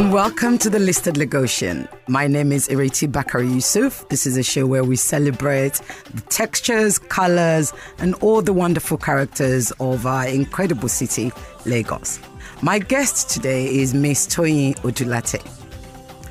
and 0.00 0.14
welcome 0.14 0.56
to 0.56 0.70
the 0.70 0.78
Listed 0.78 1.16
Lagosian. 1.16 1.86
My 2.08 2.26
name 2.26 2.52
is 2.52 2.68
Ireti 2.68 3.06
Bakare 3.06 3.44
Yusuf. 3.44 4.08
This 4.08 4.26
is 4.26 4.38
a 4.38 4.42
show 4.42 4.66
where 4.66 4.82
we 4.82 4.96
celebrate 4.96 5.74
the 6.14 6.22
textures, 6.30 6.98
colors, 6.98 7.74
and 7.98 8.14
all 8.22 8.40
the 8.40 8.54
wonderful 8.54 8.96
characters 8.96 9.72
of 9.72 10.06
our 10.06 10.26
incredible 10.26 10.88
city, 10.88 11.30
Lagos. 11.66 12.18
My 12.62 12.78
guest 12.78 13.28
today 13.28 13.66
is 13.66 13.92
Miss 13.92 14.26
Toyin 14.26 14.74
Odulate. 14.76 15.42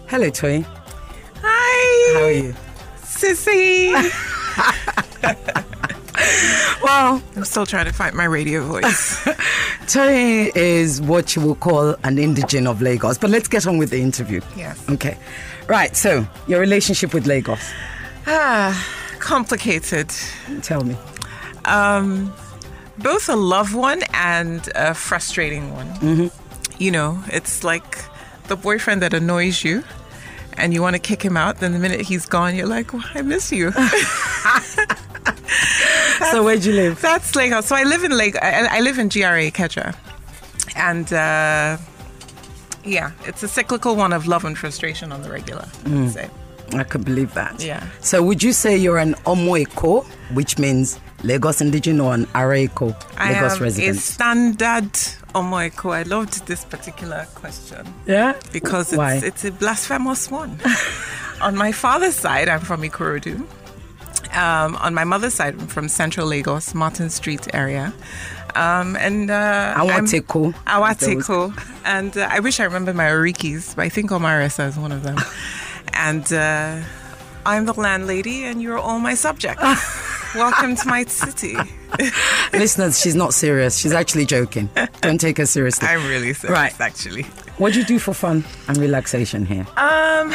Hello, 0.07 0.31
Toyin. 0.31 0.65
Hi. 1.43 2.13
How 2.17 2.25
are 2.25 2.31
you? 2.31 2.55
Sissy. 3.03 3.93
Well, 6.83 7.21
I'm 7.35 7.43
still 7.43 7.65
trying 7.65 7.85
to 7.85 7.93
find 7.93 8.15
my 8.15 8.23
radio 8.23 8.63
voice. 8.65 9.15
Toyin 9.87 10.51
is 10.55 11.01
what 11.01 11.35
you 11.35 11.41
will 11.41 11.55
call 11.55 11.89
an 12.03 12.17
indigene 12.17 12.67
of 12.67 12.81
Lagos. 12.81 13.17
But 13.17 13.29
let's 13.31 13.47
get 13.49 13.67
on 13.67 13.77
with 13.77 13.89
the 13.89 13.99
interview. 14.01 14.39
Yes. 14.55 14.87
Okay. 14.89 15.17
Right. 15.67 15.95
So, 15.95 16.25
your 16.47 16.59
relationship 16.61 17.13
with 17.13 17.27
Lagos. 17.27 17.59
ah, 18.27 18.73
complicated. 19.19 20.09
Tell 20.61 20.83
me. 20.83 20.95
Um, 21.65 22.33
both 22.97 23.27
a 23.29 23.35
love 23.35 23.75
one 23.75 24.01
and 24.13 24.69
a 24.75 24.93
frustrating 24.93 25.73
one. 25.73 25.87
Mm-hmm. 25.99 26.81
You 26.81 26.91
know, 26.91 27.21
it's 27.27 27.63
like 27.63 27.97
the 28.47 28.55
boyfriend 28.55 29.01
that 29.01 29.13
annoys 29.13 29.63
you 29.63 29.83
and 30.57 30.73
you 30.73 30.81
want 30.81 30.95
to 30.95 30.99
kick 30.99 31.21
him 31.23 31.35
out. 31.37 31.57
Then 31.59 31.73
the 31.73 31.79
minute 31.79 32.01
he's 32.01 32.25
gone, 32.25 32.55
you're 32.55 32.67
like, 32.67 32.93
well, 32.93 33.03
I 33.13 33.21
miss 33.21 33.51
you. 33.51 33.71
So, 36.31 36.43
where 36.43 36.57
do 36.57 36.69
you 36.69 36.75
live? 36.75 36.99
That's 37.01 37.33
Lagos. 37.35 37.65
So 37.67 37.75
I 37.75 37.83
live 37.83 38.03
in 38.03 38.11
Lagos. 38.11 38.41
I, 38.41 38.77
I 38.77 38.79
live 38.81 38.99
in 38.99 39.07
GRA 39.07 39.49
Ikeja, 39.49 39.95
and 40.75 41.11
uh, 41.13 41.77
yeah, 42.83 43.11
it's 43.25 43.41
a 43.41 43.47
cyclical 43.47 43.95
one 43.95 44.11
of 44.13 44.27
love 44.27 44.43
and 44.45 44.57
frustration 44.57 45.11
on 45.11 45.21
the 45.21 45.29
regular. 45.31 45.65
I 45.85 46.07
say. 46.07 46.29
I 46.73 46.83
could 46.83 47.03
believe 47.05 47.33
that. 47.33 47.63
Yeah. 47.63 47.87
So, 48.01 48.21
would 48.21 48.43
you 48.43 48.51
say 48.53 48.77
you're 48.77 48.99
an 48.99 49.13
Omoeko, 49.25 50.03
which 50.35 50.59
means 50.59 50.99
Lagos 51.23 51.61
indigenous, 51.61 52.01
or 52.03 52.13
an 52.13 52.25
Areeko, 52.27 52.93
I 53.17 53.33
Lagos 53.33 53.53
am 53.55 53.61
a 53.61 53.63
resident? 53.63 53.97
standard 53.97 54.91
Omoeko. 55.33 55.93
I 55.95 56.03
loved 56.03 56.45
this 56.47 56.65
particular 56.65 57.25
question 57.33 57.87
Yeah. 58.05 58.33
because 58.51 58.89
it's, 58.91 58.97
Why? 58.97 59.15
it's 59.23 59.45
a 59.45 59.51
blasphemous 59.51 60.29
one. 60.29 60.59
on 61.41 61.55
my 61.55 61.71
father's 61.71 62.15
side, 62.15 62.49
I'm 62.49 62.59
from 62.59 62.81
Ikorodu. 62.83 63.47
Um, 64.33 64.75
on 64.77 64.93
my 64.93 65.03
mother's 65.03 65.33
side, 65.33 65.59
from 65.71 65.89
Central 65.89 66.27
Lagos, 66.27 66.73
Martin 66.75 67.09
Street 67.09 67.47
area. 67.53 67.93
Um, 68.55 68.95
and 68.95 69.29
uh, 69.31 69.73
I'm- 69.75 69.87
Awateko. 70.05 70.53
Awateko. 70.65 71.53
And 71.85 72.15
uh, 72.17 72.27
I 72.29 72.39
wish 72.39 72.59
I 72.59 72.63
remember 72.65 72.93
my 72.93 73.05
Orikis, 73.05 73.75
but 73.75 73.83
I 73.85 73.89
think 73.89 74.11
Omaresa 74.11 74.67
is 74.67 74.77
one 74.77 74.91
of 74.91 75.03
them. 75.03 75.17
and 75.93 76.31
uh, 76.31 76.81
I'm 77.45 77.65
the 77.65 77.73
landlady, 77.73 78.43
and 78.43 78.61
you're 78.61 78.77
all 78.77 78.99
my 78.99 79.15
subjects. 79.15 79.63
Welcome 80.35 80.75
to 80.75 80.87
my 80.87 81.05
city. 81.05 81.55
Listeners, 82.53 82.99
she's 83.01 83.15
not 83.15 83.33
serious. 83.33 83.77
She's 83.77 83.93
actually 83.93 84.25
joking. 84.25 84.69
Don't 85.01 85.19
take 85.19 85.37
her 85.37 85.45
seriously. 85.47 85.87
I'm 85.87 86.07
really 86.07 86.33
serious, 86.33 86.51
Right. 86.59 86.79
actually. 86.79 87.23
What 87.57 87.73
do 87.73 87.79
you 87.79 87.85
do 87.85 87.97
for 87.97 88.13
fun 88.13 88.43
and 88.67 88.77
relaxation 88.77 89.45
here? 89.45 89.65
Um, 89.75 90.31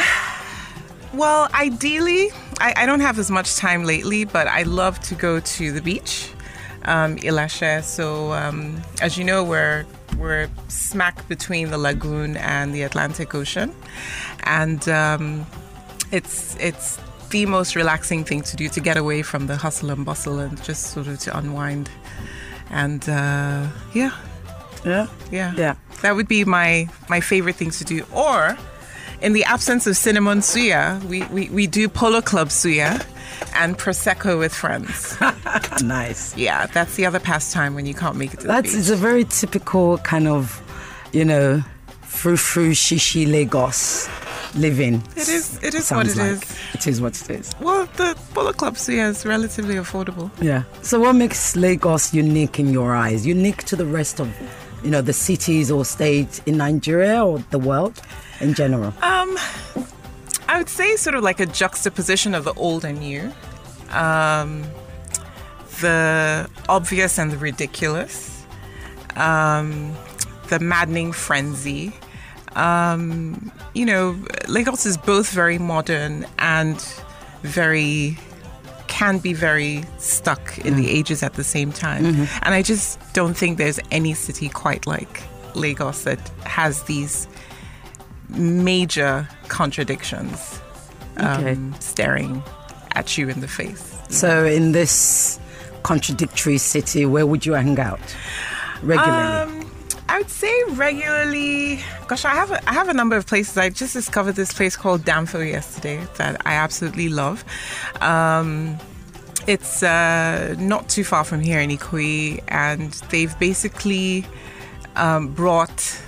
well, 1.17 1.49
ideally, 1.53 2.29
I, 2.59 2.73
I 2.77 2.85
don't 2.85 2.99
have 3.01 3.19
as 3.19 3.29
much 3.31 3.55
time 3.55 3.83
lately, 3.83 4.25
but 4.25 4.47
I 4.47 4.63
love 4.63 4.99
to 5.01 5.15
go 5.15 5.39
to 5.39 5.71
the 5.71 5.81
beach, 5.81 6.29
um, 6.85 7.17
Ilashe. 7.17 7.83
So, 7.83 8.33
um, 8.33 8.81
as 9.01 9.17
you 9.17 9.23
know, 9.23 9.43
we're 9.43 9.85
we're 10.17 10.49
smack 10.69 11.27
between 11.27 11.69
the 11.71 11.77
lagoon 11.77 12.37
and 12.37 12.73
the 12.73 12.83
Atlantic 12.83 13.33
Ocean, 13.35 13.73
and 14.43 14.87
um, 14.89 15.45
it's 16.11 16.55
it's 16.59 16.99
the 17.31 17.45
most 17.45 17.75
relaxing 17.75 18.23
thing 18.23 18.41
to 18.43 18.55
do 18.55 18.69
to 18.69 18.79
get 18.79 18.97
away 18.97 19.21
from 19.23 19.47
the 19.47 19.55
hustle 19.57 19.89
and 19.91 20.05
bustle 20.05 20.39
and 20.39 20.61
just 20.63 20.91
sort 20.93 21.07
of 21.07 21.19
to 21.19 21.37
unwind. 21.37 21.89
And 22.69 23.07
uh, 23.09 23.67
yeah, 23.93 24.11
Yeah. 24.85 25.07
yeah, 25.31 25.53
Yeah. 25.57 25.75
That 26.01 26.15
would 26.15 26.27
be 26.27 26.45
my 26.45 26.87
my 27.09 27.19
favorite 27.21 27.55
thing 27.55 27.71
to 27.71 27.83
do. 27.83 28.05
Or, 28.13 28.57
in 29.21 29.33
the 29.33 29.43
absence 29.43 29.87
of 29.87 29.95
cinnamon 29.97 30.39
suya, 30.39 31.01
we, 31.05 31.23
we, 31.27 31.49
we 31.49 31.67
do 31.67 31.87
polo 31.89 32.21
club 32.21 32.49
suya 32.49 33.05
and 33.55 33.77
prosecco 33.77 34.37
with 34.39 34.53
friends. 34.53 35.17
Nice. 35.83 36.35
yeah, 36.37 36.67
that's 36.67 36.95
the 36.95 37.05
other 37.05 37.19
pastime 37.19 37.75
when 37.75 37.85
you 37.85 37.93
can't 37.93 38.15
make 38.15 38.33
it 38.33 38.37
to 38.41 38.43
the 38.43 38.47
That's 38.47 38.71
beach. 38.71 38.79
it's 38.79 38.89
a 38.89 38.95
very 38.95 39.23
typical 39.25 39.97
kind 39.99 40.27
of, 40.27 40.61
you 41.11 41.25
know, 41.25 41.61
frou 42.01 42.37
frou 42.37 42.71
shishi 42.71 43.29
Lagos 43.29 44.07
living. 44.55 45.03
It 45.17 45.27
is- 45.27 45.59
it 45.61 45.73
is 45.75 45.91
what 45.91 46.07
it 46.07 46.15
like. 46.15 46.31
is. 46.43 46.57
It 46.73 46.87
is 46.87 47.01
what 47.01 47.21
it 47.21 47.29
is. 47.29 47.51
Well, 47.59 47.87
the 47.97 48.15
polo 48.33 48.53
club 48.53 48.75
suya 48.75 49.09
is 49.09 49.25
relatively 49.25 49.75
affordable. 49.75 50.31
Yeah. 50.41 50.63
So 50.81 50.99
what 51.01 51.13
makes 51.15 51.55
Lagos 51.57 52.13
unique 52.13 52.57
in 52.59 52.71
your 52.71 52.95
eyes? 52.95 53.25
Unique 53.27 53.63
to 53.65 53.75
the 53.75 53.85
rest 53.85 54.19
of, 54.21 54.29
you 54.83 54.89
know, 54.91 55.01
the 55.01 55.13
cities 55.13 55.69
or 55.71 55.83
states 55.83 56.41
in 56.45 56.57
Nigeria 56.57 57.23
or 57.25 57.39
the 57.51 57.59
world 57.59 58.01
in 58.39 58.53
general? 58.53 58.93
Um, 59.01 59.37
I 60.47 60.57
would 60.57 60.69
say 60.69 60.95
sort 60.95 61.15
of 61.15 61.23
like 61.23 61.39
a 61.39 61.45
juxtaposition 61.45 62.35
of 62.35 62.43
the 62.43 62.53
old 62.53 62.85
and 62.85 62.99
new, 62.99 63.33
um, 63.91 64.63
the 65.81 66.49
obvious 66.69 67.17
and 67.19 67.31
the 67.31 67.37
ridiculous, 67.37 68.45
um, 69.15 69.95
the 70.49 70.59
maddening 70.59 71.11
frenzy. 71.11 71.93
Um, 72.55 73.51
you 73.73 73.85
know, 73.85 74.17
Lagos 74.47 74.85
is 74.85 74.97
both 74.97 75.29
very 75.29 75.57
modern 75.57 76.25
and 76.39 76.79
very 77.41 78.17
can 78.87 79.17
be 79.17 79.33
very 79.33 79.83
stuck 79.97 80.57
in 80.59 80.77
the 80.77 80.89
ages 80.89 81.21
at 81.21 81.33
the 81.33 81.43
same 81.43 81.73
time. 81.73 82.05
And 82.43 82.53
I 82.53 82.61
just 82.61 82.97
don't 83.13 83.33
think 83.35 83.57
there's 83.57 83.79
any 83.91 84.13
city 84.13 84.47
quite 84.47 84.87
like 84.87 85.21
Lagos 85.53 86.03
that 86.03 86.19
has 86.45 86.83
these 86.83 87.27
major 88.29 89.27
contradictions 89.47 90.61
Okay. 91.17 91.53
um, 91.53 91.73
staring 91.79 92.43
at 92.95 93.17
you 93.17 93.29
in 93.29 93.39
the 93.39 93.47
face. 93.47 93.97
So 94.09 94.45
in 94.45 94.73
this 94.73 95.39
contradictory 95.83 96.57
city, 96.57 97.05
where 97.05 97.25
would 97.25 97.45
you 97.45 97.53
hang 97.53 97.79
out 97.79 97.99
regularly? 98.83 99.23
Um, 99.61 99.71
I 100.09 100.19
would 100.19 100.29
say 100.29 100.53
regularly. 100.71 101.79
Gosh, 102.07 102.25
I 102.25 102.35
have 102.35 102.51
a, 102.51 102.69
I 102.69 102.73
have 102.73 102.89
a 102.89 102.93
number 102.93 103.15
of 103.15 103.25
places. 103.25 103.57
I 103.57 103.69
just 103.69 103.93
discovered 103.93 104.33
this 104.33 104.53
place 104.53 104.75
called 104.75 105.01
Damfo 105.01 105.39
yesterday 105.49 106.05
that 106.17 106.45
I 106.45 106.53
absolutely 106.55 107.09
love. 107.09 107.43
Um, 108.01 108.77
it's 109.47 109.83
uh, 109.83 110.55
not 110.59 110.89
too 110.89 111.03
far 111.03 111.23
from 111.23 111.39
here 111.39 111.59
in 111.59 111.69
Ikoyi, 111.69 112.43
and 112.49 112.91
they've 113.09 113.37
basically 113.39 114.25
um, 114.95 115.33
brought 115.33 116.01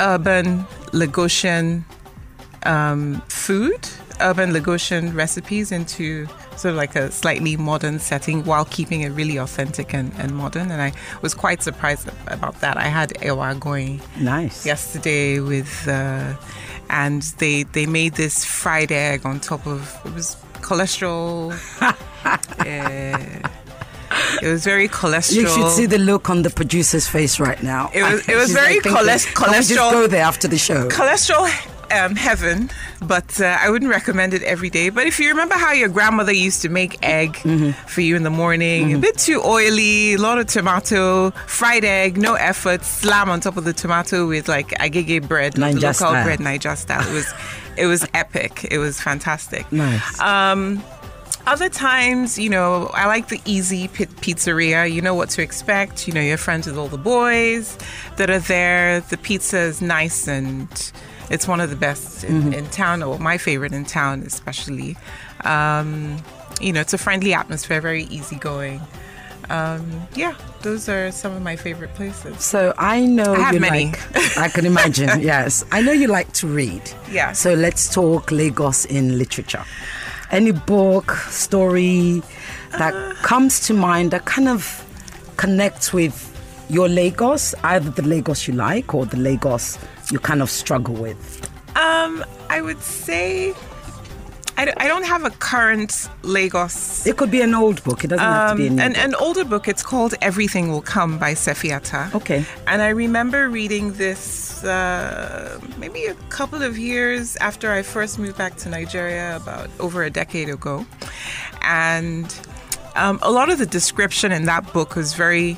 urban 0.00 0.66
Lagosian 0.94 1.84
um, 2.64 3.20
food, 3.28 3.88
urban 4.20 4.52
Lagosian 4.52 5.14
recipes 5.14 5.72
into 5.72 6.26
sort 6.56 6.70
of 6.70 6.76
like 6.76 6.94
a 6.94 7.10
slightly 7.10 7.56
modern 7.56 7.98
setting 7.98 8.44
while 8.44 8.64
keeping 8.64 9.00
it 9.00 9.10
really 9.10 9.36
authentic 9.36 9.92
and, 9.92 10.12
and 10.18 10.36
modern. 10.36 10.70
And 10.70 10.80
I 10.80 10.92
was 11.20 11.34
quite 11.34 11.62
surprised 11.62 12.08
about 12.28 12.60
that. 12.60 12.76
I 12.76 12.84
had 12.84 13.12
ewa 13.22 13.56
going 13.58 14.00
nice. 14.20 14.64
yesterday 14.64 15.40
with, 15.40 15.88
uh, 15.88 16.34
and 16.90 17.22
they 17.38 17.64
they 17.64 17.86
made 17.86 18.14
this 18.14 18.44
fried 18.44 18.92
egg 18.92 19.26
on 19.26 19.40
top 19.40 19.66
of 19.66 20.00
it 20.04 20.14
was 20.14 20.36
cholesterol. 20.60 21.52
uh, 21.82 23.48
it 24.42 24.48
was 24.48 24.64
very 24.64 24.88
cholesterol. 24.88 25.34
You 25.34 25.48
should 25.48 25.70
see 25.70 25.86
the 25.86 25.98
look 25.98 26.30
on 26.30 26.42
the 26.42 26.50
producer's 26.50 27.06
face 27.06 27.38
right 27.40 27.62
now. 27.62 27.90
It 27.94 28.02
was- 28.02 28.28
it 28.28 28.36
was 28.36 28.52
very 28.52 28.74
thinking, 28.80 28.92
choles- 28.92 29.26
"Can 29.34 29.52
just 29.62 29.74
go 29.76 30.06
there 30.06 30.24
after 30.24 30.48
the 30.48 30.58
show. 30.58 30.88
cholesterol 30.88 31.48
um, 31.90 32.16
heaven, 32.16 32.70
but 33.02 33.40
uh, 33.40 33.58
I 33.60 33.68
wouldn't 33.70 33.90
recommend 33.90 34.32
it 34.34 34.42
every 34.42 34.70
day. 34.70 34.88
But 34.88 35.06
if 35.06 35.20
you 35.20 35.28
remember 35.28 35.54
how 35.54 35.72
your 35.72 35.88
grandmother 35.90 36.32
used 36.32 36.62
to 36.62 36.68
make 36.68 36.96
egg 37.02 37.36
for 37.86 38.00
you 38.00 38.16
in 38.16 38.22
the 38.24 38.30
morning, 38.30 38.94
a 38.94 38.98
bit 38.98 39.18
too 39.18 39.40
oily, 39.44 40.14
a 40.14 40.18
lot 40.18 40.38
of 40.38 40.46
tomato, 40.46 41.30
fried 41.46 41.84
egg, 41.84 42.16
no 42.16 42.34
effort, 42.34 42.84
slam 42.84 43.28
on 43.28 43.40
top 43.40 43.56
of 43.58 43.64
the 43.64 43.72
tomato 43.74 44.26
with 44.26 44.48
like 44.48 44.68
agege 44.80 45.28
bread, 45.28 45.58
Niger 45.58 45.78
local 45.78 45.92
style. 45.94 46.24
bread, 46.24 46.40
Niger 46.40 46.74
style. 46.74 47.06
It 47.08 47.12
was, 47.12 47.32
it 47.76 47.86
was 47.86 48.06
epic. 48.14 48.66
It 48.70 48.78
was 48.78 48.98
fantastic. 49.00 49.70
Nice. 49.70 50.18
Um, 50.20 50.82
other 51.46 51.68
times, 51.68 52.38
you 52.38 52.48
know, 52.48 52.90
I 52.94 53.06
like 53.06 53.28
the 53.28 53.40
easy 53.44 53.88
pi- 53.88 54.06
pizzeria. 54.06 54.90
You 54.90 55.02
know 55.02 55.14
what 55.14 55.30
to 55.30 55.42
expect. 55.42 56.06
You 56.08 56.14
know, 56.14 56.20
you're 56.20 56.36
friends 56.38 56.66
with 56.66 56.76
all 56.78 56.88
the 56.88 56.98
boys 56.98 57.78
that 58.16 58.30
are 58.30 58.38
there. 58.38 59.00
The 59.00 59.16
pizza 59.16 59.58
is 59.58 59.80
nice 59.82 60.26
and 60.28 60.68
it's 61.30 61.46
one 61.48 61.60
of 61.60 61.70
the 61.70 61.76
best 61.76 62.24
in, 62.24 62.52
in 62.52 62.66
town, 62.68 63.02
or 63.02 63.18
my 63.18 63.38
favorite 63.38 63.72
in 63.72 63.84
town, 63.84 64.22
especially. 64.22 64.96
Um, 65.44 66.18
you 66.60 66.72
know, 66.72 66.80
it's 66.80 66.92
a 66.92 66.98
friendly 66.98 67.32
atmosphere, 67.34 67.80
very 67.80 68.04
easygoing. 68.04 68.80
um, 69.50 70.06
yeah, 70.14 70.34
those 70.62 70.88
are 70.88 71.10
some 71.12 71.32
of 71.32 71.42
my 71.42 71.56
favorite 71.56 71.94
places. 71.94 72.42
So 72.44 72.72
I 72.78 73.04
know 73.04 73.34
I 73.34 73.40
have 73.40 73.54
you 73.54 73.60
many. 73.60 73.86
like. 73.86 74.36
I 74.38 74.48
can 74.48 74.64
imagine. 74.66 75.20
yes, 75.20 75.64
I 75.72 75.80
know 75.82 75.92
you 75.92 76.08
like 76.08 76.32
to 76.34 76.46
read. 76.46 76.82
Yeah. 77.10 77.32
So 77.32 77.54
let's 77.54 77.92
talk 77.92 78.30
Lagos 78.30 78.84
in 78.86 79.18
literature. 79.18 79.64
Any 80.34 80.50
book, 80.50 81.12
story 81.30 82.20
that 82.80 82.92
Uh. 82.94 83.14
comes 83.22 83.60
to 83.66 83.72
mind 83.74 84.10
that 84.10 84.24
kind 84.24 84.48
of 84.48 84.60
connects 85.36 85.92
with 85.92 86.14
your 86.68 86.88
Lagos, 86.88 87.54
either 87.62 87.90
the 87.90 88.02
Lagos 88.02 88.48
you 88.48 88.54
like 88.54 88.94
or 88.94 89.06
the 89.06 89.16
Lagos 89.28 89.78
you 90.10 90.18
kind 90.18 90.42
of 90.42 90.50
struggle 90.50 90.94
with. 91.06 91.18
Um, 91.76 92.24
I 92.50 92.60
would 92.66 92.82
say 92.82 93.54
I, 94.56 94.64
don't- 94.66 94.80
I 94.80 94.86
don't 94.86 95.04
have 95.04 95.24
a 95.24 95.30
current 95.30 96.08
Lagos. 96.22 97.06
It 97.06 97.16
could 97.16 97.30
be 97.30 97.40
an 97.40 97.54
old 97.54 97.82
book. 97.82 98.04
It 98.04 98.08
doesn't 98.08 98.24
have 98.24 98.46
to 98.48 98.52
Um, 98.52 98.56
be 98.58 98.68
new 98.70 98.82
an, 98.82 98.92
book. 98.92 99.04
an 99.04 99.14
older 99.16 99.44
book. 99.44 99.66
It's 99.68 99.82
called 99.82 100.14
Everything 100.22 100.68
Will 100.70 100.80
Come 100.82 101.18
by 101.18 101.34
Sefi 101.34 101.70
Atta. 101.70 102.10
Okay. 102.14 102.44
And 102.66 102.80
I 102.80 102.90
remember 102.90 103.48
reading 103.48 103.92
this 103.94 104.62
uh, 104.64 105.58
maybe 105.78 106.06
a 106.06 106.14
couple 106.28 106.62
of 106.62 106.78
years 106.78 107.36
after 107.36 107.72
I 107.72 107.82
first 107.82 108.18
moved 108.18 108.38
back 108.38 108.56
to 108.58 108.68
Nigeria, 108.68 109.36
about 109.36 109.68
over 109.80 110.04
a 110.04 110.10
decade 110.10 110.48
ago. 110.48 110.86
And 111.62 112.26
um, 112.94 113.18
a 113.22 113.30
lot 113.30 113.50
of 113.50 113.58
the 113.58 113.66
description 113.66 114.30
in 114.32 114.44
that 114.44 114.72
book 114.72 114.94
was 114.94 115.14
very 115.14 115.56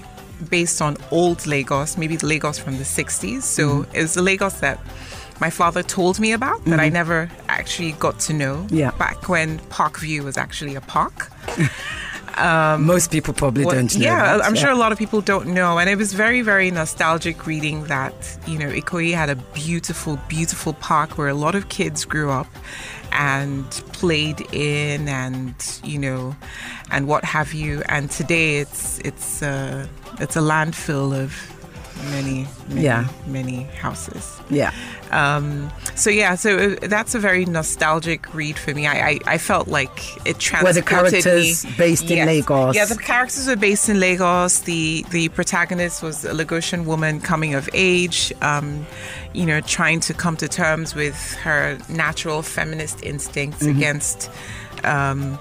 based 0.51 0.81
on 0.83 0.97
old 1.11 1.47
Lagos, 1.47 1.97
maybe 1.97 2.17
the 2.17 2.27
Lagos 2.27 2.59
from 2.59 2.77
the 2.79 2.85
60s. 2.85 3.43
So 3.43 3.87
it 3.93 4.03
was 4.03 4.15
the 4.15 4.23
Lagos 4.23 4.61
that 4.61 4.79
my 5.41 5.51
father 5.51 5.83
told 5.83 6.19
me 6.19 6.33
about 6.33 6.65
that 6.65 6.81
I 6.81 6.89
never 6.89 7.31
actually 7.49 7.93
got 7.93 8.19
to 8.21 8.33
know 8.33 8.67
Yeah. 8.71 8.91
back 8.93 9.29
when 9.29 9.59
Park 9.71 9.99
View 10.01 10.23
was 10.25 10.37
actually 10.37 10.75
a 10.77 10.81
park. 10.81 11.31
Most 12.79 13.11
people 13.11 13.33
probably 13.35 13.65
What- 13.65 13.75
don't 13.75 13.95
know. 13.97 14.01
yeah, 14.05 14.37
that. 14.37 14.45
I'm 14.45 14.55
Yeah. 14.55 14.63
sure 14.63 14.71
a 14.71 14.75
lot 14.77 14.93
of 14.93 14.99
people 14.99 15.21
don't 15.21 15.49
know. 15.49 15.79
And 15.79 15.89
it 15.89 15.97
was 15.97 16.13
very, 16.13 16.43
very 16.43 16.71
nostalgic 16.71 17.47
reading 17.47 17.85
that, 17.85 18.13
you 18.47 18.59
know, 18.59 18.69
Ikoyi 18.69 19.15
had 19.15 19.31
a 19.31 19.37
beautiful, 19.55 20.19
beautiful 20.29 20.73
park 20.75 21.17
where 21.19 21.29
a 21.29 21.35
lot 21.35 21.55
of 21.55 21.69
kids 21.69 22.05
grew 22.05 22.31
up 22.31 22.49
and 23.13 23.65
played 23.93 24.41
in 24.53 25.09
and, 25.09 25.55
you 25.83 25.99
know, 25.99 26.37
and 26.91 27.07
what 27.07 27.25
have 27.25 27.55
you. 27.55 27.83
And 27.89 28.11
today 28.11 28.59
it's 28.59 28.99
it's 29.05 29.43
uh, 29.43 29.87
it's 30.21 30.37
a 30.37 30.41
landfill 30.41 31.15
of 31.19 31.33
many, 32.11 32.47
many, 32.69 32.83
Yeah. 32.83 33.09
many 33.27 33.63
houses. 33.81 34.39
Yeah. 34.51 34.73
Um, 35.11 35.71
so 35.95 36.11
yeah, 36.11 36.35
so 36.35 36.57
uh, 36.59 36.77
that's 36.89 37.15
a 37.15 37.19
very 37.19 37.45
nostalgic 37.45 38.33
read 38.35 38.59
for 38.59 38.75
me. 38.75 38.87
I 38.87 39.09
I, 39.11 39.19
I 39.27 39.39
felt 39.39 39.69
like 39.69 40.17
it 40.27 40.39
transported 40.39 40.65
Were 40.65 40.81
the 40.81 40.83
characters 40.83 41.65
me. 41.65 41.71
based 41.79 42.11
in 42.11 42.27
Lagos? 42.27 42.75
Yeah, 42.75 42.85
the 42.87 42.97
characters 42.97 43.47
were 43.47 43.57
based 43.57 43.89
in 43.89 43.99
Lagos. 44.01 44.61
The 44.61 45.05
the 45.11 45.29
protagonist 45.31 46.03
was 46.03 46.25
a 46.25 46.33
Lagosian 46.33 46.85
woman 46.85 47.21
coming 47.21 47.55
of 47.55 47.69
age, 47.73 48.33
um, 48.43 48.87
you 49.33 49.47
know, 49.47 49.61
trying 49.61 50.01
to 50.01 50.15
come 50.15 50.37
to 50.37 50.49
terms 50.49 50.95
with 50.95 51.17
her 51.45 51.79
natural 51.89 52.43
feminist 52.43 53.03
instincts 53.03 53.63
Mm-hmm. 53.63 53.79
against. 53.79 54.31
Um, 54.85 55.39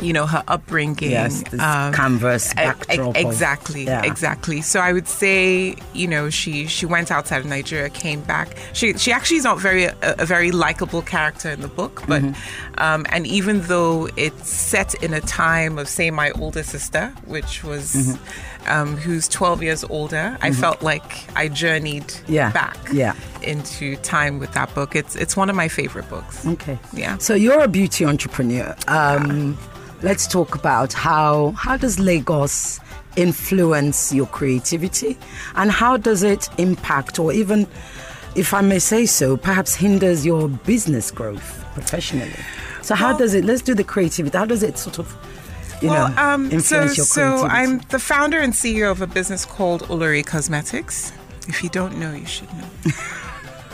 you 0.00 0.12
know 0.12 0.26
her 0.26 0.42
upbringing. 0.48 1.10
Yes, 1.10 1.42
this 1.50 1.60
um, 1.60 1.92
canvas 1.92 2.52
backdrop. 2.54 3.16
e- 3.16 3.20
of- 3.22 3.26
exactly 3.26 3.84
yeah. 3.84 4.02
exactly 4.04 4.60
so 4.60 4.80
i 4.80 4.92
would 4.92 5.08
say 5.08 5.74
you 5.94 6.06
know 6.06 6.28
she 6.30 6.66
she 6.66 6.84
went 6.86 7.10
outside 7.10 7.38
of 7.38 7.46
nigeria 7.46 7.88
came 7.88 8.20
back 8.22 8.48
she 8.74 8.92
she 8.94 9.10
actually 9.12 9.38
is 9.38 9.44
not 9.44 9.58
very 9.58 9.84
a, 9.84 9.94
a 10.02 10.26
very 10.26 10.50
likable 10.52 11.02
character 11.02 11.50
in 11.50 11.60
the 11.62 11.68
book 11.68 12.02
but 12.06 12.22
Mm-hmm. 12.22 12.82
um 12.86 13.06
and 13.10 13.26
even 13.26 13.62
though 13.62 14.08
it's 14.16 14.48
set 14.50 14.94
in 15.02 15.12
a 15.14 15.20
time 15.20 15.78
of 15.78 15.88
say 15.88 16.10
my 16.10 16.30
older 16.32 16.62
sister 16.62 17.12
which 17.26 17.64
was 17.64 17.94
Mm-hmm. 17.94 18.51
Um 18.66 18.96
who's 18.96 19.28
12 19.28 19.62
years 19.62 19.84
older 19.84 20.36
i 20.40 20.50
felt 20.52 20.82
like 20.82 21.24
i 21.36 21.48
journeyed 21.48 22.12
Yeah, 22.28 22.52
back 22.52 22.76
yeah. 22.92 23.14
into 23.42 23.96
time 23.96 24.38
with 24.38 24.52
that 24.52 24.74
book 24.74 24.94
it's 24.94 25.16
it's 25.16 25.36
one 25.36 25.50
of 25.50 25.56
my 25.56 25.68
favorite 25.68 26.08
books 26.08 26.46
Okay. 26.46 26.78
Yeah. 26.92 27.18
So 27.18 27.34
you're 27.34 27.60
a 27.62 27.68
beauty 27.68 28.04
entrepreneur. 28.04 28.74
Um, 28.88 29.56
let's 30.02 30.26
talk 30.26 30.54
about 30.54 30.92
how 30.92 31.52
how 31.52 31.76
does 31.76 31.98
Lagos 31.98 32.78
influence 33.16 34.12
your 34.12 34.26
creativity, 34.26 35.16
and 35.54 35.70
how 35.70 35.96
does 35.96 36.22
it 36.22 36.48
impact, 36.58 37.18
or 37.18 37.32
even, 37.32 37.66
if 38.34 38.54
I 38.54 38.60
may 38.62 38.78
say 38.78 39.06
so, 39.06 39.36
perhaps 39.36 39.74
hinders 39.74 40.24
your 40.24 40.48
business 40.48 41.10
growth 41.10 41.64
professionally. 41.74 42.32
So 42.82 42.94
how 42.94 43.08
Well- 43.08 43.18
does 43.18 43.34
it? 43.34 43.44
Let's 43.44 43.62
do 43.62 43.74
the 43.74 43.84
creativity. 43.84 44.36
How 44.36 44.44
does 44.46 44.62
it 44.62 44.78
sort 44.78 44.98
of, 44.98 45.14
you 45.82 45.88
well, 45.88 46.08
know, 46.08 46.22
um, 46.22 46.48
so, 46.48 46.54
influence 46.56 46.96
your 46.96 47.06
so? 47.06 47.44
I'm 47.46 47.78
the 47.90 47.98
founder 47.98 48.38
and 48.38 48.52
CEO 48.52 48.90
of 48.90 49.02
a 49.02 49.06
business 49.06 49.44
called 49.44 49.82
Olori 49.84 50.24
Cosmetics. 50.24 51.12
If 51.48 51.62
you 51.64 51.70
don't 51.70 51.98
know, 51.98 52.12
you 52.12 52.26
should 52.26 52.48
know. 52.54 52.68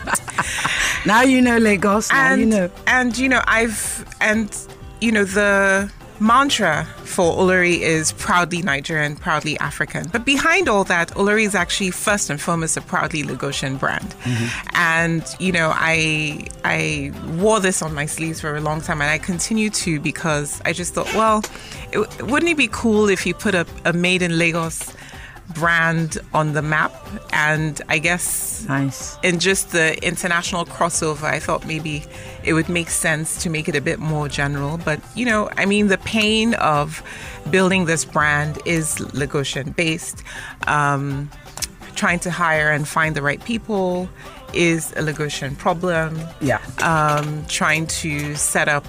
now 1.06 1.22
you 1.22 1.42
know 1.42 1.58
Lagos. 1.58 2.10
Now 2.10 2.32
and 2.32 2.40
you 2.40 2.46
know. 2.46 2.70
and 2.86 3.18
you 3.18 3.28
know 3.28 3.42
I've 3.46 4.06
and 4.20 4.56
you 5.00 5.12
know 5.12 5.24
the 5.24 5.92
mantra 6.20 6.84
for 7.04 7.36
Olori 7.36 7.78
is 7.80 8.12
proudly 8.12 8.62
Nigerian, 8.62 9.16
proudly 9.16 9.58
African. 9.58 10.08
But 10.08 10.24
behind 10.24 10.68
all 10.68 10.84
that, 10.84 11.08
Olori 11.10 11.44
is 11.44 11.54
actually 11.54 11.90
first 11.90 12.30
and 12.30 12.40
foremost 12.40 12.76
a 12.76 12.80
proudly 12.80 13.22
Lagosian 13.22 13.78
brand. 13.78 14.08
Mm-hmm. 14.22 14.68
And 14.74 15.24
you 15.38 15.52
know, 15.52 15.72
I 15.74 16.46
I 16.64 17.12
wore 17.36 17.60
this 17.60 17.82
on 17.82 17.94
my 17.94 18.06
sleeves 18.06 18.40
for 18.40 18.56
a 18.56 18.60
long 18.60 18.80
time, 18.80 19.00
and 19.00 19.10
I 19.10 19.18
continue 19.18 19.70
to 19.70 20.00
because 20.00 20.60
I 20.64 20.72
just 20.72 20.94
thought, 20.94 21.12
well, 21.14 21.44
it, 21.92 22.22
wouldn't 22.22 22.50
it 22.50 22.56
be 22.56 22.68
cool 22.70 23.08
if 23.08 23.26
you 23.26 23.34
put 23.34 23.54
a, 23.54 23.66
a 23.84 23.92
made 23.92 24.22
in 24.22 24.38
Lagos 24.38 24.94
brand 25.54 26.18
on 26.34 26.52
the 26.52 26.62
map? 26.62 26.92
And 27.32 27.80
I 27.88 27.98
guess 27.98 28.66
Nice. 28.68 29.16
in 29.22 29.38
just 29.38 29.70
the 29.72 30.02
international 30.04 30.64
crossover, 30.66 31.24
I 31.24 31.38
thought 31.38 31.66
maybe 31.66 32.04
it 32.48 32.54
would 32.54 32.70
make 32.70 32.88
sense 32.88 33.42
to 33.42 33.50
make 33.50 33.68
it 33.68 33.76
a 33.76 33.80
bit 33.80 33.98
more 33.98 34.26
general. 34.26 34.78
But, 34.78 35.00
you 35.14 35.26
know, 35.26 35.50
I 35.58 35.66
mean, 35.66 35.88
the 35.88 35.98
pain 35.98 36.54
of 36.54 37.02
building 37.50 37.84
this 37.84 38.06
brand 38.06 38.58
is 38.64 38.96
Lagosian 39.12 39.76
based. 39.76 40.24
Um, 40.66 41.30
trying 41.94 42.20
to 42.20 42.30
hire 42.30 42.70
and 42.70 42.88
find 42.88 43.14
the 43.14 43.20
right 43.20 43.44
people 43.44 44.08
is 44.54 44.92
a 44.92 45.02
Lagosian 45.02 45.58
problem. 45.58 46.18
Yeah. 46.40 46.60
Um, 46.80 47.44
trying 47.48 47.86
to 48.02 48.34
set 48.34 48.68
up. 48.68 48.86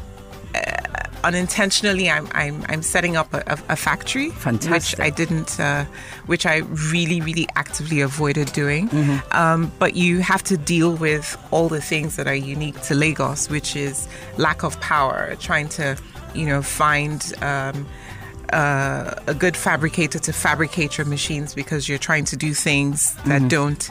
Uh, 0.55 1.08
unintentionally, 1.23 2.09
I'm, 2.09 2.27
I'm 2.31 2.65
I'm 2.69 2.81
setting 2.81 3.15
up 3.15 3.33
a, 3.33 3.43
a, 3.69 3.75
factory, 3.75 4.29
Fantastic. 4.31 4.99
which 4.99 5.05
I 5.05 5.09
didn't, 5.09 5.59
uh, 5.59 5.85
which 6.25 6.45
I 6.45 6.57
really 6.91 7.21
really 7.21 7.47
actively 7.55 8.01
avoided 8.01 8.51
doing. 8.53 8.89
Mm-hmm. 8.89 9.37
Um, 9.37 9.71
but 9.79 9.95
you 9.95 10.19
have 10.19 10.43
to 10.43 10.57
deal 10.57 10.95
with 10.95 11.37
all 11.51 11.69
the 11.69 11.81
things 11.81 12.15
that 12.15 12.27
are 12.27 12.35
unique 12.35 12.79
to 12.83 12.95
Lagos, 12.95 13.49
which 13.49 13.75
is 13.75 14.07
lack 14.37 14.63
of 14.63 14.79
power, 14.81 15.35
trying 15.39 15.69
to, 15.69 15.97
you 16.33 16.45
know, 16.45 16.61
find. 16.61 17.33
Um, 17.41 17.87
uh, 18.53 19.13
a 19.27 19.33
good 19.33 19.55
fabricator 19.57 20.19
to 20.19 20.33
fabricate 20.33 20.97
your 20.97 21.05
machines 21.07 21.53
because 21.53 21.87
you're 21.89 21.97
trying 21.99 22.25
to 22.25 22.35
do 22.37 22.53
things 22.53 23.15
that 23.25 23.41
Mm-hmm. 23.41 23.47
don't. 23.47 23.89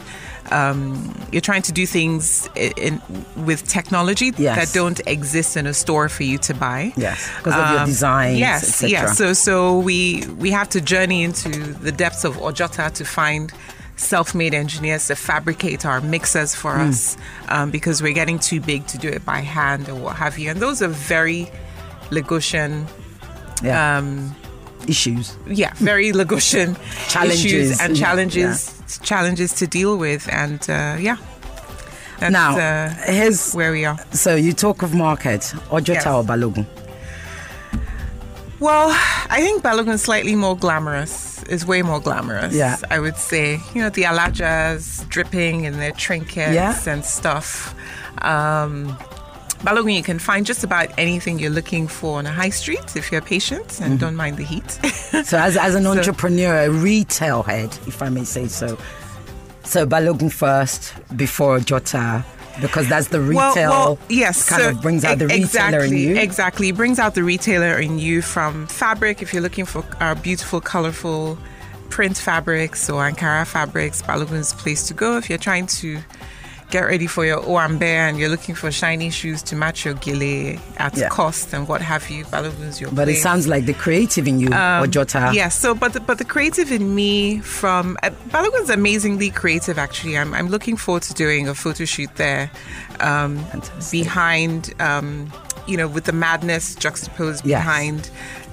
Um, 0.51 1.13
you're 1.31 1.41
trying 1.41 1.61
to 1.63 1.71
do 1.71 1.85
things 1.85 2.49
in, 2.55 2.71
in 2.77 3.01
with 3.45 3.67
technology 3.67 4.31
Yes. 4.37 4.57
that 4.57 4.73
don't 4.73 4.99
exist 5.05 5.55
in 5.57 5.67
a 5.67 5.73
store 5.73 6.09
for 6.09 6.23
you 6.23 6.37
to 6.39 6.53
buy. 6.55 6.91
Yes, 6.97 7.29
because 7.37 7.53
of 7.55 7.69
your 7.77 7.85
design. 7.85 8.37
Yes, 8.37 8.63
etc. 8.63 8.89
yes. 8.89 9.17
So 9.17 9.33
so 9.33 9.77
we 9.79 10.25
we 10.37 10.49
have 10.51 10.67
to 10.69 10.81
journey 10.81 11.23
into 11.23 11.49
the 11.49 11.91
depths 11.91 12.23
of 12.25 12.35
Ojota 12.37 12.91
to 12.93 13.05
find 13.05 13.51
self-made 13.95 14.53
engineers 14.53 15.07
to 15.07 15.15
fabricate 15.15 15.85
our 15.85 16.01
mixers 16.01 16.55
for 16.55 16.73
Hmm. 16.73 16.89
us 16.89 17.17
um, 17.49 17.69
because 17.69 18.01
we're 18.01 18.13
getting 18.13 18.39
too 18.39 18.61
big 18.61 18.87
to 18.87 18.97
do 18.97 19.09
it 19.09 19.23
by 19.25 19.39
hand 19.39 19.87
or 19.89 19.95
what 19.95 20.15
have 20.15 20.39
you. 20.39 20.49
And 20.49 20.59
those 20.61 20.81
are 20.81 20.87
very 20.87 21.51
Lagosian 22.09 22.87
yeah. 23.61 23.97
Issues. 24.87 25.35
yeah, 25.47 25.73
very 25.75 26.11
Lagosian 26.11 26.75
Challenges, 27.09 27.45
issues 27.45 27.79
and 27.81 27.97
yeah. 27.97 28.05
challenges 28.05 28.75
challenges 29.03 29.53
to 29.53 29.67
deal 29.67 29.97
with, 29.97 30.27
and 30.31 30.61
uh, 30.69 30.97
yeah, 30.99 31.17
that's 32.19 32.31
Now, 32.33 32.57
uh, 32.57 32.89
here's 33.05 33.53
where 33.53 33.71
we 33.71 33.85
are. 33.85 33.97
So 34.11 34.35
you 34.35 34.53
talk 34.53 34.81
of 34.81 34.93
market, 34.93 35.41
Ojota 35.69 35.87
Yes. 35.93 36.07
or 36.07 36.23
Balogun? 36.23 36.65
Well, 38.59 38.89
I 39.29 39.39
think 39.41 39.63
Balogun 39.63 39.93
is 39.93 40.01
slightly 40.01 40.35
more 40.35 40.57
glamorous. 40.57 41.43
Is 41.43 41.65
way 41.65 41.81
more 41.81 41.99
glamorous. 42.01 42.53
Yeah. 42.53 42.75
I 42.91 42.99
would 42.99 43.15
say. 43.17 43.59
You 43.73 43.81
know, 43.83 43.89
the 43.89 44.03
alajas 44.03 45.07
dripping 45.09 45.63
in 45.65 45.77
their 45.79 45.91
trinkets 45.93 46.53
Yeah. 46.53 46.77
and 46.87 47.03
stuff. 47.05 47.73
Um, 48.21 48.97
Balogun, 49.59 49.93
you 49.93 50.03
can 50.03 50.19
find 50.19 50.45
just 50.45 50.63
about 50.63 50.87
anything 50.97 51.37
you're 51.37 51.49
looking 51.49 51.87
for 51.87 52.17
on 52.19 52.25
a 52.25 52.31
high 52.31 52.49
street 52.49 52.95
if 52.95 53.11
you're 53.11 53.21
patient 53.21 53.81
and 53.81 53.99
don't 53.99 54.15
mind 54.15 54.37
the 54.37 54.43
heat. 54.43 54.79
So 55.25 55.37
as, 55.37 55.57
as 55.57 55.75
an 55.75 55.85
entrepreneur, 55.85 56.65
a 56.65 56.69
retail 56.69 57.43
head, 57.43 57.77
if 57.87 58.01
I 58.01 58.09
may 58.09 58.23
say 58.23 58.47
so. 58.47 58.77
So 59.63 59.85
Balogun 59.85 60.31
first, 60.31 60.93
before 61.17 61.59
Jota, 61.59 62.23
because 62.61 62.87
that's 62.87 63.07
the 63.07 63.19
retail. 63.19 63.69
well, 63.69 63.99
yes, 64.07 64.47
kind 64.47 64.61
so 64.61 64.69
of 64.69 64.81
brings 64.81 65.03
out 65.03 65.19
the 65.19 65.25
ex- 65.25 65.33
retailer 65.33 65.79
exactly, 65.79 66.03
in 66.07 66.15
you. 66.15 66.21
Exactly, 66.21 66.69
It 66.69 66.75
brings 66.75 66.99
out 66.99 67.15
the 67.15 67.23
retailer 67.23 67.79
in 67.79 67.99
you 67.99 68.21
from 68.21 68.67
fabric. 68.67 69.21
If 69.21 69.33
you're 69.33 69.43
looking 69.43 69.65
for 69.65 69.83
uh, 69.99 70.15
beautiful, 70.15 70.61
colorful 70.61 71.37
print 71.89 72.17
fabrics 72.17 72.89
or 72.89 73.03
Ankara 73.09 73.45
fabrics, 73.45 74.01
Balogun's 74.01 74.53
place 74.53 74.87
to 74.87 74.93
go. 74.93 75.17
If 75.17 75.29
you're 75.29 75.37
trying 75.39 75.67
to 75.67 75.99
get 76.69 76.81
ready 76.81 77.07
for 77.07 77.25
your 77.25 77.41
Owambe 77.41 77.81
and 77.81 78.17
you're 78.19 78.29
looking 78.29 78.53
for 78.55 78.71
shiny 78.71 79.09
shoes 79.09 79.41
to 79.43 79.55
match 79.55 79.85
your 79.85 79.95
gele 79.95 80.59
at 80.77 80.95
Yeah. 80.95 81.09
cost 81.09 81.51
and 81.53 81.67
what 81.67 81.81
have 81.81 82.09
you, 82.09 82.25
Balogun's 82.25 82.79
your 82.79 82.91
But 82.91 83.09
it 83.09 83.17
sounds 83.17 83.47
like 83.47 83.65
the 83.65 83.73
creative 83.73 84.27
in 84.27 84.39
you, 84.39 84.49
Ojota. 84.49 85.33
Yes, 85.33 85.59
so 85.59 85.73
but 85.73 85.93
the, 85.93 85.99
but 85.99 86.17
the 86.19 86.25
creative 86.25 86.71
in 86.71 86.93
me 86.93 87.39
from 87.39 87.97
uh, 88.03 88.11
Balogun's 88.31 88.69
amazingly 88.69 89.29
creative. 89.31 89.77
Actually, 89.79 90.17
I'm 90.17 90.33
I'm 90.33 90.47
looking 90.49 90.77
forward 90.77 91.03
to 91.03 91.13
doing 91.13 91.47
a 91.47 91.55
photo 91.55 91.85
shoot 91.85 92.13
there, 92.15 92.51
um, 92.99 93.43
behind 93.91 94.73
um, 94.79 95.31
you 95.67 95.77
know 95.77 95.87
with 95.87 96.05
the 96.05 96.13
madness 96.13 96.75
juxtaposed 96.75 97.45
Yes. 97.45 97.59
behind. 97.61 98.09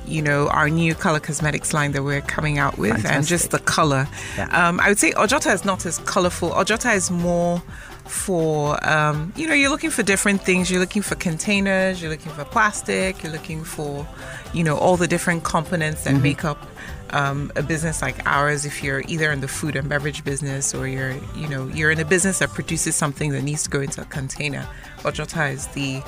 You 0.09 0.23
know 0.23 0.47
our 0.51 0.71
new 0.71 0.95
color 0.95 1.19
cosmetics 1.19 1.75
line 1.75 1.91
that 1.93 2.05
we're 2.05 2.21
coming 2.21 2.59
out 2.59 2.79
with, 2.79 3.05
and 3.05 3.27
just 3.27 3.51
the 3.51 3.59
color. 3.59 4.07
Yeah. 4.37 4.69
Um, 4.69 4.79
I 4.79 4.89
would 4.89 5.01
say 5.01 5.11
Ojota 5.13 5.53
is 5.53 5.65
not 5.65 5.85
as 5.85 5.99
colorful. 5.99 6.51
Ojota 6.53 6.95
is 6.95 7.11
more 7.11 7.61
for 8.09 8.79
um, 8.89 9.33
you 9.37 9.47
know 9.47 9.55
you're 9.55 9.71
looking 9.71 9.91
for 9.91 10.03
different 10.03 10.43
things. 10.43 10.71
You're 10.71 10.81
looking 10.81 11.03
for 11.03 11.15
containers. 11.17 12.01
You're 12.01 12.11
looking 12.11 12.33
for 12.33 12.45
plastic. 12.45 13.23
You're 13.23 13.33
looking 13.33 13.65
for 13.65 14.07
you 14.53 14.65
know 14.65 14.77
all 14.77 14.97
the 14.97 15.09
different 15.09 15.45
components 15.45 16.05
that 16.05 16.21
make 16.23 16.45
up 16.45 16.67
um, 17.11 17.53
a 17.57 17.63
business 17.63 18.03
like 18.03 18.25
ours. 18.27 18.65
If 18.65 18.83
you're 18.83 19.03
either 19.09 19.31
in 19.33 19.41
the 19.41 19.49
food 19.49 19.77
and 19.77 19.89
beverage 19.89 20.25
business 20.25 20.75
or 20.75 20.87
you're 20.87 21.15
you 21.35 21.49
know 21.49 21.69
you're 21.69 21.91
in 21.91 22.01
a 22.01 22.05
business 22.05 22.39
that 22.41 22.51
produces 22.51 22.97
something 22.97 23.31
that 23.33 23.43
needs 23.43 23.65
to 23.65 23.71
go 23.71 23.81
into 23.81 24.01
a 24.01 24.07
container, 24.07 24.67
Ojota 24.99 25.53
is 25.53 25.67
the 25.69 26.03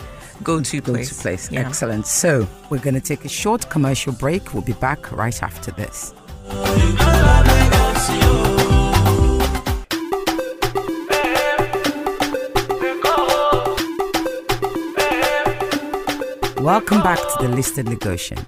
go-to 0.44 0.80
Go 0.80 0.92
place. 0.92 1.20
place. 1.20 1.50
Yeah. 1.50 1.66
Excellent. 1.66 2.06
So 2.06 2.46
we're 2.70 2.78
going 2.78 2.94
to 2.94 3.00
take 3.00 3.24
a 3.24 3.28
short 3.28 3.68
commercial 3.70 4.12
break. 4.12 4.54
We'll 4.54 4.62
be 4.62 4.72
back 4.74 5.10
right 5.10 5.42
after 5.42 5.72
this. 5.72 6.14
Welcome 16.68 17.02
back 17.02 17.18
to 17.18 17.46
the 17.46 17.48
listed 17.48 17.86
Lagosian. 17.86 18.44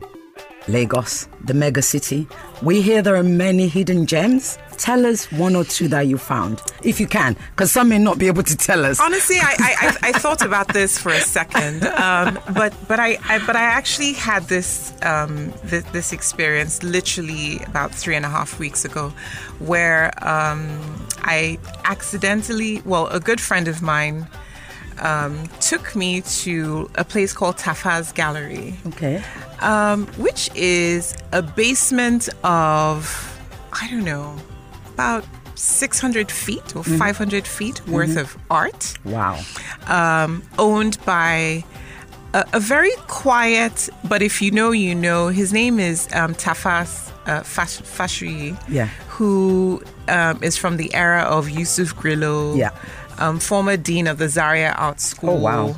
Lagos, 0.68 1.26
the 1.42 1.54
mega 1.54 1.80
city. 1.80 2.28
We 2.62 2.82
hear 2.82 3.00
there 3.00 3.16
are 3.16 3.22
many 3.22 3.66
hidden 3.66 4.04
gems. 4.04 4.58
Tell 4.76 5.06
us 5.06 5.32
one 5.32 5.56
or 5.56 5.64
two 5.64 5.88
that 5.88 6.02
you 6.02 6.18
found, 6.18 6.60
if 6.82 7.00
you 7.00 7.06
can, 7.06 7.34
because 7.52 7.72
some 7.72 7.88
may 7.88 7.96
not 7.96 8.18
be 8.18 8.26
able 8.26 8.42
to 8.42 8.54
tell 8.54 8.84
us. 8.84 9.00
Honestly, 9.00 9.36
I, 9.40 9.54
I, 9.58 9.74
I, 9.80 10.08
I 10.10 10.12
thought 10.12 10.42
about 10.42 10.68
this 10.68 10.98
for 10.98 11.08
a 11.08 11.20
second, 11.20 11.86
um, 11.86 12.38
but 12.52 12.74
but 12.86 13.00
I, 13.00 13.16
I 13.24 13.38
but 13.46 13.56
I 13.56 13.62
actually 13.62 14.12
had 14.12 14.42
this, 14.48 14.92
um, 15.00 15.50
this 15.64 15.84
this 15.84 16.12
experience 16.12 16.82
literally 16.82 17.62
about 17.68 17.90
three 17.94 18.16
and 18.16 18.26
a 18.26 18.28
half 18.28 18.58
weeks 18.58 18.84
ago, 18.84 19.14
where 19.60 20.12
um, 20.22 20.78
I 21.22 21.58
accidentally, 21.84 22.82
well, 22.84 23.06
a 23.06 23.18
good 23.18 23.40
friend 23.40 23.66
of 23.66 23.80
mine 23.80 24.28
um, 24.98 25.48
took 25.60 25.94
me 25.96 26.20
to 26.42 26.90
a 26.96 27.04
place 27.04 27.32
called 27.32 27.56
Tafaz 27.56 28.14
Gallery 28.14 28.74
Okay. 28.88 29.22
um, 29.60 30.06
which 30.18 30.50
is 30.54 31.14
a 31.32 31.42
basement 31.42 32.28
of, 32.44 33.00
I 33.72 33.88
don't 33.90 34.04
know, 34.04 34.36
about 34.94 35.24
600 35.54 36.30
feet 36.30 36.74
or 36.74 36.82
500 36.82 37.46
feet 37.46 37.86
worth 37.86 38.16
of 38.16 38.36
art, 38.50 38.94
Wow. 39.04 39.38
um, 39.88 40.42
owned 40.58 40.98
by 41.04 41.64
a, 42.32 42.44
a 42.54 42.60
very 42.60 42.92
quiet, 43.08 43.88
but 44.08 44.22
if 44.22 44.40
you 44.40 44.50
know, 44.52 44.70
you 44.70 44.94
know, 44.94 45.28
his 45.28 45.52
name 45.52 45.78
is 45.78 46.08
um, 46.14 46.34
Tafas 46.34 47.10
uh, 47.26 47.42
Fash- 47.42 47.80
Fashri, 47.82 48.56
Yeah. 48.68 48.86
who 49.08 49.82
um, 50.08 50.42
is 50.42 50.56
from 50.56 50.76
the 50.78 50.92
era 50.94 51.22
of 51.22 51.50
Yusuf 51.50 51.94
Grillo, 51.94 52.54
Yeah. 52.56 52.70
Um, 53.20 53.38
former 53.38 53.76
dean 53.76 54.06
of 54.06 54.18
the 54.18 54.28
Zaria 54.28 54.72
Art 54.78 54.98
School. 55.00 55.30
Oh, 55.30 55.34
wow. 55.34 55.76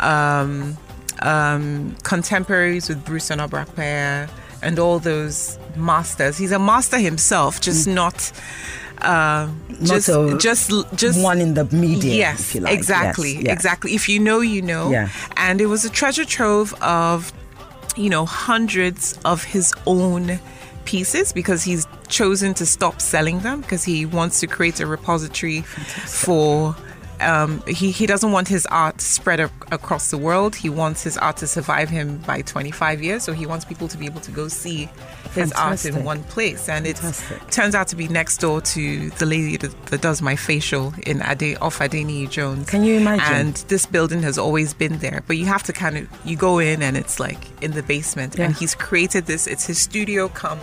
Um, 0.00 0.76
um, 1.20 1.96
contemporaries 2.02 2.88
with 2.88 3.04
Bruce 3.04 3.28
Onobrakpeya 3.30 4.30
and 4.62 4.78
all 4.78 4.98
those 4.98 5.58
masters. 5.76 6.38
He's 6.38 6.52
a 6.52 6.58
master 6.58 6.98
himself, 6.98 7.60
just 7.60 7.86
not. 7.88 8.30
Uh, 9.02 9.48
just, 9.82 10.08
Mm. 10.08 10.34
a- 10.34 10.38
just, 10.38 10.70
just 10.94 11.20
One 11.20 11.40
in 11.40 11.52
the 11.54 11.64
media, 11.66 12.14
Yes, 12.14 12.54
like. 12.54 12.72
exactly, 12.72 13.34
Yes, 13.34 13.42
yes. 13.44 13.52
exactly. 13.52 13.94
If 13.94 14.08
you 14.08 14.18
know, 14.20 14.40
you 14.40 14.62
know. 14.62 14.90
Yeah. 14.90 15.08
And 15.36 15.60
it 15.60 15.66
was 15.66 15.84
a 15.84 15.90
treasure 15.90 16.24
trove 16.24 16.72
of, 16.80 17.30
you 17.96 18.08
know, 18.08 18.24
hundreds 18.24 19.18
of 19.24 19.44
his 19.44 19.72
own 19.86 20.38
pieces 20.86 21.32
because 21.32 21.62
he's 21.62 21.86
chosen 22.08 22.54
to 22.54 22.64
stop 22.64 23.00
selling 23.00 23.40
them 23.40 23.60
because 23.60 23.84
he 23.84 24.06
wants 24.06 24.40
to 24.40 24.46
create 24.46 24.80
a 24.80 24.86
repository 24.86 25.62
for. 25.62 26.74
Um, 27.18 27.62
he, 27.66 27.92
he 27.92 28.06
doesn't 28.06 28.30
want 28.30 28.46
his 28.46 28.66
art 28.66 29.00
spread 29.00 29.40
ac- 29.40 29.50
across 29.72 30.10
the 30.10 30.18
world. 30.18 30.54
He 30.54 30.68
wants 30.68 31.02
his 31.02 31.16
art 31.16 31.38
to 31.38 31.46
survive 31.46 31.88
him 31.88 32.18
by 32.18 32.42
25 32.42 33.02
years. 33.02 33.24
So 33.24 33.32
he 33.32 33.46
wants 33.46 33.64
people 33.64 33.88
to 33.88 33.96
be 33.96 34.04
able 34.04 34.20
to 34.20 34.30
go 34.30 34.48
see 34.48 34.90
his 35.36 35.52
art 35.52 35.78
Fantastic. 35.78 35.94
in 35.94 36.04
one 36.04 36.22
place. 36.24 36.68
And 36.68 36.86
it 36.86 36.96
turns 37.50 37.74
out 37.74 37.88
to 37.88 37.96
be 37.96 38.08
next 38.08 38.38
door 38.38 38.60
to 38.60 39.10
the 39.10 39.26
lady 39.26 39.56
that, 39.58 39.86
that 39.86 40.00
does 40.02 40.20
my 40.20 40.34
facial 40.36 40.92
in 41.06 41.22
Ade, 41.22 41.56
off 41.60 41.78
Adeniji 41.78 42.28
Jones. 42.28 42.68
Can 42.68 42.82
you 42.82 42.94
imagine? 42.96 43.34
And 43.34 43.54
this 43.68 43.86
building 43.86 44.22
has 44.22 44.36
always 44.38 44.74
been 44.74 44.98
there, 44.98 45.22
but 45.26 45.36
you 45.36 45.46
have 45.46 45.62
to 45.64 45.72
kind 45.72 45.96
of 45.98 46.08
you 46.24 46.36
go 46.36 46.58
in 46.58 46.82
and 46.82 46.96
it's 46.96 47.20
like 47.20 47.38
in 47.62 47.70
the 47.72 47.82
basement, 47.82 48.38
and 48.38 48.54
he's 48.54 48.74
created 48.74 49.26
this. 49.26 49.46
It's 49.46 49.66
his 49.66 49.78
studio 49.78 50.28
come 50.28 50.58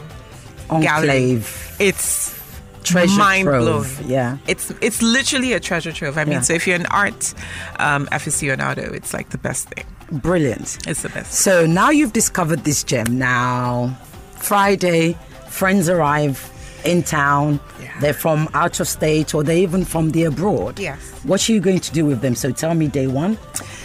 gallery. 0.69 1.09
Enclave. 1.09 1.75
It's 1.79 2.39
Treasure 2.83 3.17
mind 3.17 3.45
trove, 3.47 3.63
blowing. 3.99 4.11
yeah. 4.11 4.37
it's 4.45 4.69
it's 4.81 5.01
literally 5.01 5.53
a 5.53 5.59
treasure 5.61 5.93
trove. 5.93 6.17
I 6.17 6.25
mean, 6.25 6.33
Yeah. 6.33 6.41
so 6.41 6.53
if 6.53 6.67
you're 6.67 6.75
an 6.75 6.85
art 6.87 7.33
um, 7.79 8.07
aficionado, 8.07 8.91
it's 8.93 9.13
like 9.13 9.29
the 9.29 9.37
best 9.37 9.69
thing. 9.69 9.85
Brilliant. 10.11 10.85
It's 10.85 11.01
the 11.01 11.07
best. 11.07 11.31
So 11.33 11.65
now 11.65 11.91
you've 11.91 12.11
discovered 12.11 12.65
this 12.65 12.83
gem. 12.83 13.17
Now, 13.17 13.97
Friday, 14.43 15.13
friends 15.47 15.87
arrive 15.87 16.49
in 16.83 17.01
town. 17.01 17.61
Yeah. 17.81 17.97
They're 18.01 18.13
from 18.13 18.49
out 18.53 18.79
of 18.81 18.87
state 18.89 19.33
or 19.33 19.41
they're 19.41 19.57
even 19.57 19.85
from 19.85 20.11
the 20.11 20.25
abroad. 20.25 20.79
Yes. 20.79 20.99
What 21.23 21.49
are 21.49 21.53
you 21.53 21.61
going 21.61 21.79
to 21.79 21.91
do 21.93 22.05
with 22.05 22.19
them? 22.19 22.35
So 22.35 22.51
tell 22.51 22.75
me 22.75 22.87
day 22.87 23.07
one, 23.07 23.37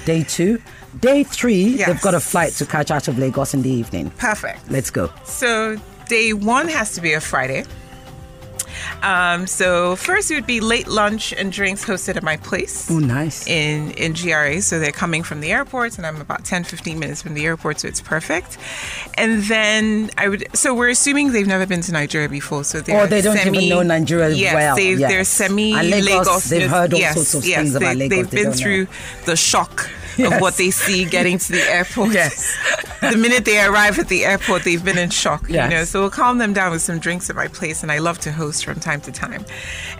day 0.05 0.25
two, 0.25 0.61
day 1.01 1.23
three. 1.23 1.63
Yes. 1.63 1.87
They've 1.87 2.01
got 2.01 2.15
a 2.15 2.21
flight 2.21 2.55
to 2.55 2.67
catch 2.67 2.91
out 2.91 3.07
of 3.07 3.19
Lagos 3.19 3.55
in 3.55 3.63
the 3.63 3.71
evening. 3.71 4.11
Perfect. 4.19 4.69
Let's 4.69 4.91
go. 4.91 5.13
So 5.25 5.77
day 6.09 6.33
one 6.33 6.67
has 6.67 6.93
to 6.95 7.01
be 7.01 7.13
a 7.13 7.21
Friday. 7.21 7.65
Um, 9.03 9.47
so 9.47 9.97
first 9.97 10.31
it 10.31 10.35
would 10.35 10.47
be 10.47 10.61
late 10.61 10.89
lunch 10.89 11.33
and 11.33 11.53
drinks 11.53 11.85
hosted 11.85 12.17
at 12.17 12.23
my 12.23 12.37
place. 12.37 12.91
Oh, 12.91 12.99
nice. 12.99 13.47
in 13.47 13.91
in 13.93 14.13
GRA. 14.13 14.61
So 14.63 14.79
they're 14.79 14.93
coming 14.93 15.23
from 15.23 15.41
the 15.41 15.53
airport, 15.53 15.99
and 15.99 16.07
I'm 16.07 16.21
about 16.21 16.45
10, 16.45 16.65
15 16.65 16.99
minutes 16.99 17.23
from 17.23 17.35
the 17.35 17.45
airport, 17.47 17.81
so 17.81 17.89
it's 17.89 18.01
perfect. 18.01 18.59
And 19.15 19.43
then 19.45 20.11
I 20.19 20.29
would. 20.29 20.47
So 20.57 20.75
we're 20.75 20.91
assuming 20.91 21.33
they've 21.33 21.47
never 21.47 21.67
been 21.67 21.81
to 21.83 21.93
Nigeria 21.93 22.29
before, 22.29 22.65
so 22.65 22.81
they're 22.81 23.05
Or 23.05 23.07
they 23.07 23.21
don't 23.23 23.37
semi, 23.37 23.59
even 23.59 23.69
know 23.69 23.83
Nigeria 23.83 24.31
yes, 24.31 24.55
well. 24.55 24.77
They've, 24.77 24.99
They're 24.99 25.25
semi 25.25 25.75
Lagos, 25.75 26.07
Lagos. 26.07 26.45
they've 26.51 26.71
heard 26.71 26.93
all 26.95 27.01
yes, 27.01 27.15
sorts 27.15 27.35
of 27.35 27.45
yes, 27.45 27.59
things 27.59 27.75
about 27.75 27.89
they, 27.97 28.09
Lagos 28.09 28.17
They've 28.17 28.31
they 28.31 28.37
been 28.37 28.45
don't 28.45 28.57
know. 28.59 28.63
through 28.63 28.87
the 29.27 29.37
shock 29.37 29.91
Yes. 30.19 30.35
of 30.35 30.41
what 30.41 30.57
they 30.57 30.71
see 30.71 31.05
getting 31.05 31.39
to 31.39 31.53
the 31.53 31.63
airport. 31.63 32.13
Yes. 32.13 32.57
the 33.01 33.17
minute 33.17 33.45
they 33.45 33.65
arrive 33.65 33.99
at 33.99 34.09
the 34.09 34.25
airport, 34.25 34.65
they've 34.65 34.85
been 34.85 34.99
in 34.99 35.11
shock. 35.11 35.49
Yes. 35.49 35.71
You 35.71 35.77
know, 35.77 35.85
so 35.85 36.01
we'll 36.01 36.11
calm 36.11 36.39
them 36.39 36.53
down 36.53 36.73
with 36.73 36.83
some 36.83 36.99
drinks 36.99 37.31
at 37.31 37.37
my 37.37 37.49
place, 37.49 37.83
and 37.83 37.93
I 37.93 37.99
love 37.99 38.19
to 38.21 38.33
host 38.33 38.65
from 38.65 38.81
time 38.81 39.01
to 39.03 39.13
time. 39.13 39.45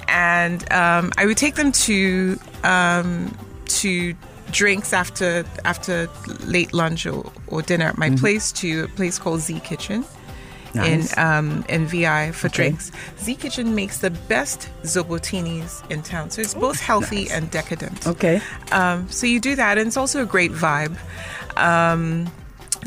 And 0.09 0.71
um, 0.73 1.13
I 1.17 1.27
would 1.27 1.37
take 1.37 1.55
them 1.55 1.73
to 1.73 2.39
um, 2.65 3.37
to 3.67 4.15
drinks 4.51 4.93
after 4.93 5.45
after 5.65 6.09
late 6.47 6.73
lunch 6.73 7.07
or, 7.07 7.31
or 7.49 7.63
dinner 7.63 7.85
at 7.87 7.99
my 7.99 8.11
place 8.17 8.51
to 8.53 8.85
a 8.85 8.89
place 8.89 9.19
called 9.19 9.41
Z 9.41 9.61
Kitchen. 9.61 10.05
Nice. 10.75 11.13
In 11.13 11.19
um, 11.19 11.65
in 11.69 11.87
VI 11.87 12.33
for 12.33 12.47
Okay. 12.49 12.57
drinks, 12.69 12.93
Z 13.19 13.35
Kitchen 13.37 13.75
makes 13.75 13.99
the 13.99 14.11
best 14.11 14.69
zobotinis 14.83 15.89
in 15.91 16.03
town. 16.03 16.31
So 16.31 16.41
it's 16.43 16.55
both 16.55 16.79
healthy 16.81 17.31
and 17.31 17.51
decadent. 17.51 18.07
Okay. 18.07 18.41
Um, 18.73 19.09
so 19.11 19.27
you 19.27 19.41
do 19.41 19.57
that, 19.57 19.79
and 19.79 19.87
it's 19.87 19.97
also 19.97 20.23
a 20.23 20.27
great 20.27 20.53
vibe. 20.53 20.97
Um, 21.57 22.31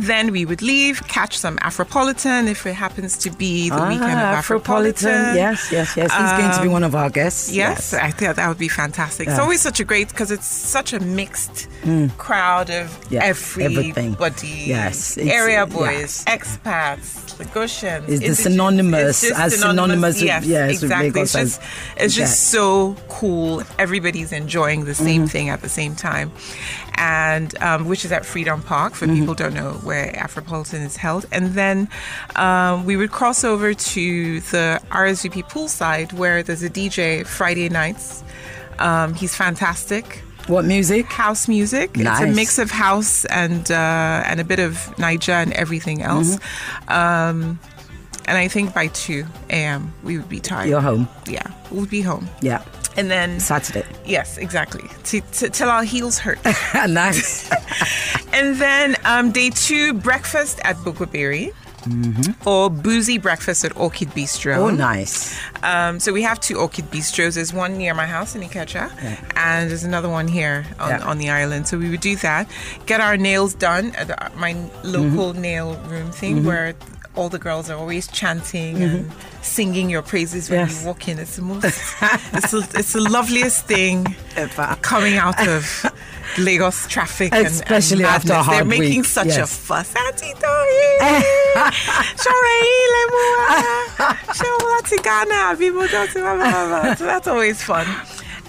Then 0.02 0.32
we 0.32 0.46
would 0.46 0.64
leave, 0.64 0.96
catch 1.08 1.38
some 1.38 1.58
Afropolitan 1.58 2.48
if 2.50 2.66
it 2.66 2.74
happens 2.74 3.16
to 3.20 3.30
be 3.30 3.70
the 3.70 3.76
weekend 3.92 4.20
of 4.28 4.34
Ah, 4.36 4.42
Afropolitan. 4.42 5.36
Yes, 5.36 5.72
yes, 5.72 5.96
yes. 5.96 6.12
He's 6.12 6.32
going 6.40 6.52
to 6.58 6.62
be 6.62 6.68
Um, 6.68 6.74
one 6.74 6.84
of 6.84 6.96
our 6.96 7.10
guests. 7.12 7.52
Yes, 7.52 7.94
I 7.94 8.10
think 8.10 8.36
that 8.36 8.48
would 8.48 8.58
be 8.58 8.68
fantastic. 8.68 9.28
It's 9.28 9.38
always 9.38 9.62
such 9.62 9.80
a 9.80 9.84
great 9.84 10.08
because 10.10 10.32
it's 10.32 10.48
such 10.48 10.94
a 10.94 11.00
mixed 11.00 11.68
crowd 12.18 12.70
of 12.72 12.86
everything. 13.14 14.14
everybody. 14.16 14.64
Yes, 14.66 15.18
area 15.20 15.68
boys, 15.68 16.26
expats, 16.26 17.38
Lagosians. 17.38 18.10
It's 18.10 18.26
the 18.28 18.36
synonymous- 18.36 19.24
it's 19.24 19.38
as 19.38 19.60
synonymous 19.60 20.16
with- 20.16 20.24
Yes, 20.24 20.46
yes, 20.46 20.82
exactly. 20.82 21.22
It's 21.22 21.34
just, 21.34 21.62
it's 21.98 22.16
just 22.16 22.50
so 22.50 22.96
cool. 23.08 23.62
Everybody's 23.78 24.32
enjoying 24.32 24.86
the 24.86 24.92
Mm-hmm. 24.92 25.06
same 25.12 25.28
thing 25.28 25.50
at 25.50 25.62
the 25.62 25.70
same 25.70 25.96
time, 25.96 26.32
and 26.96 27.58
um, 27.62 27.86
which 27.86 28.06
is 28.06 28.12
at 28.12 28.26
Freedom 28.26 28.62
Park 28.62 28.94
for 28.94 29.06
Mm-hmm. 29.08 29.20
people 29.20 29.34
don't 29.34 29.54
know 29.54 29.74
where 29.84 30.12
Afropolitan 30.14 30.86
is 30.86 30.96
held. 30.98 31.26
And 31.32 31.54
then 31.54 31.90
um, 32.36 32.86
we 32.86 32.96
would 32.96 33.12
cross 33.12 33.44
over 33.44 33.74
to 33.74 34.40
the 34.42 34.80
RSVP 34.92 35.50
poolside 35.50 36.14
where 36.14 36.44
there's 36.44 36.64
a 36.64 36.70
DJ 36.70 37.26
Friday 37.26 37.70
nights. 37.70 38.24
Um, 38.80 39.14
he's 39.14 39.36
fantastic. 39.36 40.24
What 40.48 40.66
music? 40.66 41.06
House 41.06 41.48
music. 41.48 41.96
Nice. 41.96 42.22
It's 42.22 42.32
a 42.32 42.36
mix 42.36 42.58
of 42.60 42.72
house 42.72 43.26
and 43.26 43.70
uh, 43.72 44.24
and 44.26 44.40
a 44.40 44.44
bit 44.44 44.60
of 44.60 44.98
Niger 44.98 45.34
and 45.34 45.54
everything 45.54 46.02
else. 46.02 46.36
Mm-hmm. 46.38 46.92
Um, 46.94 47.60
and 48.26 48.38
I 48.38 48.48
think 48.48 48.74
by 48.74 48.88
two 48.88 49.26
a.m. 49.50 49.94
we 50.04 50.18
would 50.18 50.30
be 50.30 50.40
tired. 50.40 50.70
You're 50.70 50.82
home. 50.82 51.08
Yeah, 51.28 51.52
we'll 51.70 51.86
be 51.86 52.02
home. 52.02 52.28
Yeah. 52.42 52.64
And 52.98 53.10
then 53.10 53.40
Saturday. 53.40 53.86
yes, 54.06 54.38
exactly. 54.38 54.84
T- 55.04 55.22
t- 55.32 55.50
till 55.50 55.70
our 55.70 55.84
heels 55.84 56.18
hurt. 56.20 56.40
nice. 56.88 57.50
and 58.34 58.56
then 58.58 58.96
um, 59.06 59.32
day 59.32 59.50
two, 59.50 59.94
breakfast 59.94 60.60
at 60.64 60.76
Bukwaberry. 60.78 61.54
Or 62.46 62.70
boozy 62.70 63.18
breakfast 63.18 63.66
at 63.66 63.76
Orchid 63.76 64.10
Bistro. 64.10 64.56
Oh, 64.58 64.70
nice. 64.70 65.36
Um, 65.64 66.00
so 66.00 66.14
we 66.14 66.22
have 66.22 66.40
two 66.40 66.58
Orchid 66.58 66.86
Bistros. 66.92 67.34
There's 67.34 67.54
one 67.54 67.76
near 67.76 67.96
my 67.96 68.06
house 68.06 68.36
in 68.36 68.44
Ikeja, 68.44 68.92
and 69.36 69.68
there's 69.68 69.84
another 69.84 70.08
one 70.08 70.28
here 70.28 70.64
on, 70.80 70.90
Yeah. 70.90 71.00
on 71.08 71.18
the 71.18 71.32
island. 71.32 71.68
So 71.68 71.80
we 71.80 71.90
would 71.90 72.02
do 72.02 72.16
that, 72.18 72.48
get 72.86 73.02
our 73.02 73.18
nails 73.18 73.56
done 73.56 73.96
at 73.96 74.38
my 74.38 74.54
local 74.84 75.32
Mm-hmm. 75.34 75.42
nail 75.42 75.76
room 75.88 76.12
thing 76.12 76.44
where 76.46 76.76
all 77.16 77.30
the 77.30 77.40
girls 77.40 77.70
are 77.70 77.78
always 77.78 78.08
chanting 78.08 78.82
and 78.82 79.12
singing 79.42 79.90
your 79.90 80.02
praises 80.02 80.50
when 80.50 80.60
Mm-hmm. 80.62 80.70
Yes. 80.70 80.82
you 80.82 80.88
walk 80.88 81.08
in. 81.08 81.20
It's 81.20 81.36
the 81.36 81.42
most, 81.42 81.64
it's, 82.34 82.52
the, 82.52 82.70
it's 82.76 82.94
the 82.94 83.02
loveliest 83.02 83.66
thing 83.66 84.06
Ever. 84.36 84.78
coming 84.82 85.18
out 85.18 85.46
of 85.48 85.86
Lagos 86.38 86.88
traffic, 86.88 87.34
and- 87.34 87.48
Especially 87.48 88.04
and, 88.06 88.14
after 88.16 88.32
a 88.34 88.36
madness. 88.38 88.56
They're 88.56 88.66
making 88.66 88.98
week, 89.02 89.06
such 89.06 89.26
a 89.28 89.30
yes. 89.44 89.58
fuss. 89.58 89.94
Auntie 89.96 90.34
Tori, 90.34 90.88
Shorei 92.24 92.72
Lemua, 92.96 94.16
Shola 94.38 94.82
Tigana, 94.84 95.58
people 95.58 95.86
don't 95.88 96.14
blah, 96.14 96.36
blah, 96.36 96.68
blah. 96.68 96.96
So 96.96 97.06
that's 97.06 97.28
always 97.28 97.62
fun. 97.62 97.88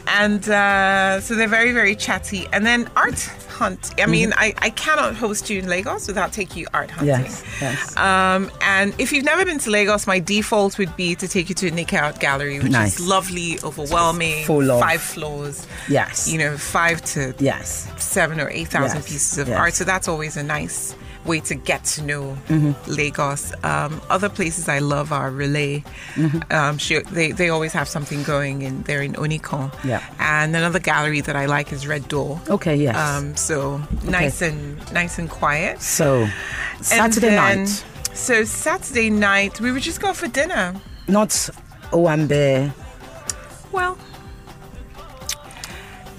And 0.07 0.49
uh, 0.49 1.21
so 1.21 1.35
they're 1.35 1.49
very, 1.49 1.73
very 1.73 1.95
chatty. 1.97 2.47
And 2.53 2.65
then 2.67 2.89
art 2.97 3.29
hunt. 3.63 3.83
I 4.01 4.07
mean, 4.07 4.33
I, 4.37 4.55
I 4.59 4.71
cannot 4.71 5.15
host 5.15 5.49
you 5.51 5.59
in 5.61 5.69
Lagos 5.69 6.07
without 6.07 6.33
taking 6.33 6.59
you 6.63 6.67
art 6.75 6.91
hunting. 6.91 7.09
Yes, 7.25 7.45
yes. 7.61 7.97
Um, 7.97 8.51
and 8.63 8.93
if 8.99 9.13
you've 9.13 9.25
never 9.25 9.45
been 9.45 9.59
to 9.61 9.71
Lagos, 9.71 10.07
my 10.07 10.19
default 10.19 10.79
would 10.79 10.95
be 10.97 11.15
to 11.23 11.27
take 11.29 11.49
you 11.49 11.55
to 11.57 11.71
Nike 11.71 11.97
Art 11.97 12.19
Gallery, 12.19 12.59
which 12.59 12.73
Nice. 12.73 12.99
is 12.99 13.07
lovely, 13.07 13.59
overwhelming, 13.63 14.45
Full 14.45 14.71
of- 14.71 14.81
five 14.81 15.01
floors. 15.01 15.67
Yes. 15.89 16.29
You 16.31 16.39
know, 16.39 16.57
five 16.57 17.03
to 17.15 17.35
Yes. 17.39 17.89
seven 17.99 18.41
or 18.41 18.49
eight 18.51 18.69
thousand 18.69 18.99
Yes, 18.99 19.09
pieces 19.13 19.39
of 19.39 19.49
yes. 19.49 19.59
art. 19.59 19.75
So 19.75 19.85
that's 19.85 20.09
always 20.09 20.37
a 20.37 20.43
nice 20.43 20.95
way 21.25 21.41
to 21.41 21.55
get 21.55 21.85
to 21.85 22.03
know 22.03 22.37
Mm-hmm. 22.49 22.91
Lagos. 22.91 23.53
Um, 23.65 24.01
other 24.11 24.29
places 24.29 24.69
I 24.69 24.79
love 24.81 25.13
are 25.13 25.31
Relay. 25.31 25.85
Mm-hmm. 26.15 26.53
Um, 26.53 26.79
she, 26.79 27.01
they 27.13 27.33
they 27.33 27.49
always 27.49 27.73
have 27.73 27.89
something 27.89 28.23
going, 28.25 28.63
and 28.65 28.85
they're 28.85 29.03
in 29.03 29.15
Onikan. 29.15 29.71
Yeah. 29.85 30.03
And 30.19 30.55
another 30.57 30.79
gallery 30.81 31.21
that 31.23 31.37
I 31.37 31.47
like 31.47 31.73
is 31.73 31.87
Red 31.87 32.09
Door. 32.09 32.41
Okay, 32.49 32.77
yes. 32.77 32.97
Um, 32.97 33.37
so 33.37 33.81
nice 34.05 34.43
and 34.43 34.77
nice 34.93 35.19
and 35.19 35.31
quiet. 35.31 35.81
so, 35.81 36.27
Saturday 36.81 37.29
then- 37.31 37.65
night, 37.65 37.85
So 38.15 38.45
Saturday 38.45 39.09
night 39.11 39.61
we 39.61 39.73
were 39.73 39.81
just 39.81 40.01
going 40.01 40.15
for 40.15 40.29
dinner. 40.29 40.75
not 41.09 41.31
Owambe, 41.93 42.73
Well. 43.73 43.97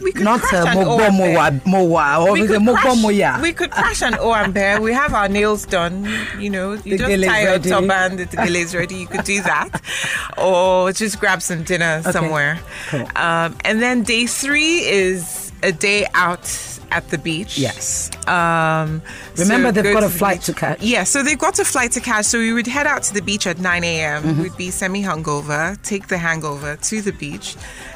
We 0.04 0.12
could 0.12 0.24
not 0.24 0.42
crash 0.42 0.66
uh, 0.66 0.80
an. 0.80 0.86
Mowa, 0.86 1.60
Mowa, 1.62 2.26
or 2.26 2.34
we 2.34 2.48
could, 2.48 2.62
crash, 2.66 3.02
Moya. 3.02 3.40
we 3.42 3.54
could 3.54 3.72
crash 3.72 4.02
an 4.02 4.14
Owambe. 4.14 4.82
We 4.82 4.94
have 4.94 5.14
our 5.14 5.30
nails 5.30 5.66
done. 5.66 6.08
You 6.40 6.50
know, 6.50 6.74
you 6.74 6.98
The 6.98 6.98
just 6.98 7.24
tie 7.24 7.28
tie 7.28 7.42
your 7.44 7.52
ready. 7.54 7.70
turban, 7.70 8.16
the 8.18 8.26
gele 8.26 8.56
is 8.56 8.76
ready. 8.76 8.96
You 8.96 9.08
could 9.08 9.24
do 9.24 9.42
that, 9.44 9.82
or 10.38 10.92
just 10.92 11.20
grab 11.20 11.42
some 11.42 11.64
dinner 11.64 12.02
somewhere. 12.04 12.60
Cool. 12.90 13.08
Um, 13.16 13.56
and 13.64 13.82
then 13.82 14.04
day 14.04 14.26
three 14.28 14.80
is 14.80 15.52
a 15.64 15.72
day 15.72 16.06
out 16.14 16.44
at 16.94 17.10
the 17.10 17.18
beach. 17.18 17.58
Yes. 17.58 18.10
Um, 18.28 19.02
Remember, 19.38 19.70
so 19.70 19.72
they've 19.74 19.84
go 19.84 19.94
got 19.94 20.04
a 20.04 20.10
flight 20.10 20.40
beach. 20.40 20.46
to 20.46 20.54
catch. 20.54 20.82
Yeah, 20.82 21.04
so 21.04 21.24
they've 21.24 21.38
got 21.38 21.58
a 21.60 21.66
flight 21.66 21.92
to 21.94 22.00
catch. 22.00 22.26
So 22.26 22.38
we 22.40 22.54
would 22.54 22.68
head 22.68 22.88
out 22.88 23.04
to 23.04 23.14
the 23.14 23.22
beach 23.22 23.48
at 23.48 23.60
9 23.60 23.84
a.m. 23.84 24.24
Mm-hmm. 24.24 24.42
We'd 24.42 24.58
be 24.58 24.70
semi 24.72 25.02
hungover, 25.02 25.82
take 25.84 26.08
the 26.08 26.18
hangover 26.18 26.76
to 26.76 27.02
the 27.02 27.12
beach. 27.12 27.56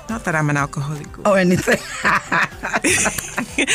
Not 0.09 0.23
that 0.25 0.35
I'm 0.35 0.49
an 0.49 0.57
alcoholic. 0.57 1.07
Or 1.27 1.37
anything. 1.37 1.79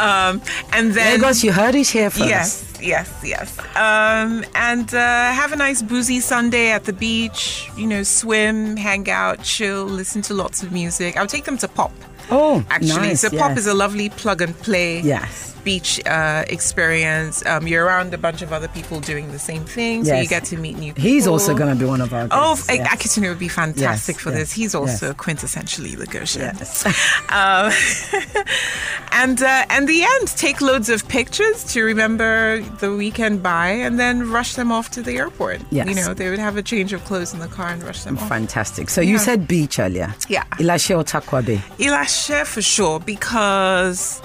Um, 0.00 0.42
and 0.72 0.92
then. 0.92 1.20
Lagos, 1.20 1.44
you 1.44 1.52
heard 1.52 1.74
it 1.74 1.88
here 1.88 2.10
first. 2.10 2.28
Yes, 2.28 2.74
yes, 2.80 3.20
yes. 3.24 3.58
Um, 3.76 4.44
and 4.54 4.92
uh, 4.92 5.32
have 5.32 5.52
a 5.52 5.56
nice 5.56 5.80
boozy 5.82 6.20
Sunday 6.20 6.70
at 6.70 6.84
the 6.84 6.92
beach. 6.92 7.70
You 7.76 7.86
know, 7.86 8.02
swim, 8.02 8.76
hang 8.76 9.08
out, 9.08 9.42
chill, 9.42 9.84
listen 9.84 10.22
to 10.22 10.34
lots 10.34 10.62
of 10.62 10.72
music. 10.72 11.16
I 11.16 11.20
would 11.20 11.30
take 11.30 11.44
them 11.44 11.58
to 11.58 11.68
Pop. 11.68 11.92
Oh, 12.30 12.64
Actually, 12.70 13.08
nice, 13.08 13.20
so 13.20 13.30
Pop 13.30 13.50
yes. 13.50 13.58
is 13.58 13.66
a 13.66 13.74
lovely 13.74 14.08
plug 14.08 14.40
and 14.42 14.56
play 14.58 15.00
Yes. 15.00 15.51
Beach 15.64 16.00
uh, 16.06 16.44
experience. 16.48 17.44
Um, 17.46 17.66
you're 17.66 17.84
around 17.84 18.12
a 18.14 18.18
bunch 18.18 18.42
of 18.42 18.52
other 18.52 18.68
people 18.68 19.00
doing 19.00 19.30
the 19.32 19.38
same 19.38 19.64
thing, 19.64 20.04
so 20.04 20.14
you 20.16 20.26
get 20.28 20.44
to 20.46 20.56
meet 20.56 20.76
new 20.78 20.92
people. 20.92 21.08
He's 21.08 21.26
also 21.26 21.54
going 21.56 21.72
to 21.72 21.78
be 21.78 21.88
one 21.88 22.00
of 22.00 22.12
our 22.12 22.26
Oh, 22.30 22.54
guests. 22.54 22.68
I 22.70 22.74
yes. 22.74 22.88
Akitune 22.94 23.28
would 23.28 23.38
be 23.38 23.48
fantastic 23.48 24.16
Yes, 24.16 24.22
for 24.22 24.30
yes, 24.30 24.38
this. 24.38 24.52
He's 24.52 24.74
also 24.74 25.06
yes. 25.08 25.16
quintessentially 25.16 25.96
Lagosian. 25.96 26.58
Yes. 26.58 26.84
Um, 27.32 27.72
and 29.12 29.42
uh, 29.42 29.64
and 29.70 29.88
the 29.88 30.02
end, 30.02 30.28
take 30.36 30.60
loads 30.60 30.88
of 30.88 31.06
pictures 31.08 31.64
to 31.72 31.82
remember 31.82 32.60
the 32.80 32.94
weekend 32.94 33.42
by, 33.42 33.68
and 33.68 33.98
then 33.98 34.30
rush 34.30 34.54
them 34.54 34.70
off 34.72 34.90
to 34.90 35.02
the 35.02 35.16
airport. 35.16 35.60
Yes. 35.70 35.88
You 35.88 35.94
know, 35.94 36.12
they 36.14 36.28
would 36.30 36.38
have 36.38 36.56
a 36.56 36.62
change 36.62 36.92
of 36.92 37.04
clothes 37.04 37.32
in 37.32 37.40
the 37.40 37.48
car 37.48 37.68
and 37.68 37.82
rush 37.82 38.02
them 38.04 38.18
off. 38.18 38.28
Fantastic. 38.28 38.90
So 38.90 39.00
you 39.00 39.18
said 39.18 39.48
beach 39.48 39.78
earlier. 39.78 40.14
Yeah. 40.28 40.44
Ilashe 40.58 40.96
or 40.96 41.04
Tarkwa 41.04 41.44
Bay? 41.44 41.56
Ilashe 41.78 42.44
for 42.46 42.62
sure 42.62 43.00
because 43.00 44.20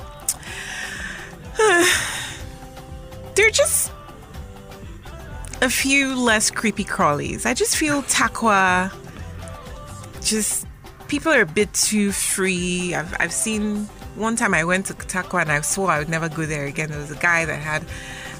they're 3.36 3.50
just 3.52 3.92
a 5.62 5.70
few 5.70 6.16
less 6.16 6.52
creepy 6.52 6.84
crawlies. 6.84 7.46
I 7.46 7.54
just 7.54 7.78
feel 7.78 8.02
Tarkwa 8.04 8.94
just 10.24 10.66
people 11.08 11.32
are 11.32 11.42
a 11.42 11.46
bit 11.46 11.74
too 11.74 12.12
free. 12.12 12.94
I've 12.94 13.16
I've 13.20 13.34
seen 13.34 13.86
one 14.16 14.36
time 14.36 14.54
I 14.54 14.64
went 14.64 14.88
to 14.88 14.94
Tarkwa 14.94 15.42
and 15.42 15.52
I 15.52 15.62
swore 15.62 15.90
I 15.92 16.00
would 16.00 16.10
never 16.10 16.30
go 16.30 16.46
there 16.46 16.66
again. 16.66 16.90
There 16.90 17.00
was 17.00 17.12
a 17.12 17.16
guy 17.16 17.46
that 17.46 17.60
had 17.60 17.84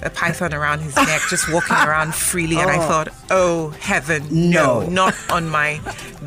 a 0.04 0.12
python 0.12 0.54
around 0.54 0.82
his 0.82 0.96
neck 0.96 1.22
just 1.28 1.52
walking 1.52 1.76
around 1.88 2.14
freely 2.14 2.58
and 2.58 2.70
I 2.70 2.78
Oh. 2.78 2.82
thought, 2.88 3.08
"Oh 3.32 3.70
heaven, 3.80 4.28
no, 4.52 4.82
No. 4.82 4.90
not 4.90 5.16
on 5.32 5.50
my 5.50 5.82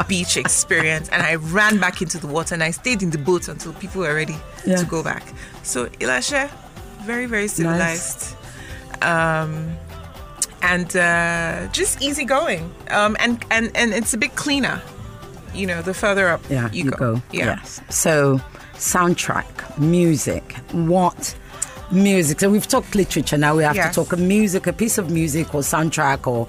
beach 0.09 0.37
experience." 0.37 1.09
And 1.11 1.23
I 1.23 1.37
ran 1.37 1.79
back 1.79 2.03
into 2.03 2.19
the 2.19 2.27
water 2.27 2.55
and 2.55 2.65
I 2.65 2.73
stayed 2.73 3.01
in 3.03 3.11
the 3.11 3.19
boat 3.19 3.47
until 3.49 3.73
people 3.75 4.01
were 4.03 4.15
ready 4.15 4.37
Yeah. 4.67 4.77
to 4.77 4.85
go 4.85 5.05
back. 5.05 5.23
So 5.63 5.87
Ilashe, 6.01 6.51
very 7.03 7.27
very 7.27 7.49
civilized. 7.49 8.37
Um, 9.03 9.77
and 10.63 10.95
uh, 10.95 11.69
just 11.73 12.03
easygoing. 12.03 12.71
Um, 12.91 13.17
and, 13.19 13.43
and, 13.51 13.71
and 13.75 13.95
it's 13.95 14.13
a 14.13 14.19
bit 14.19 14.35
cleaner, 14.37 14.83
you 15.55 15.67
know, 15.67 15.81
the 15.81 15.95
further 15.95 16.29
up 16.29 16.43
Yeah, 16.51 16.71
you, 16.71 16.85
you, 16.85 16.91
go. 16.91 16.97
go. 17.15 17.23
Yeah. 17.33 17.47
Yes. 17.57 17.81
So, 17.89 18.41
soundtrack, 18.75 19.79
music. 19.79 20.53
What 20.73 21.35
music? 21.91 22.41
So 22.41 22.51
we've 22.51 22.67
talked 22.67 22.95
literature. 22.95 23.39
Now 23.39 23.57
we 23.57 23.63
have 23.63 23.75
Yes. 23.75 23.95
to 23.95 24.05
talk 24.05 24.13
a 24.13 24.17
music, 24.19 24.67
a 24.67 24.73
piece 24.75 24.99
of 24.99 25.11
music 25.11 25.55
or 25.55 25.63
soundtrack, 25.63 26.27
or 26.27 26.47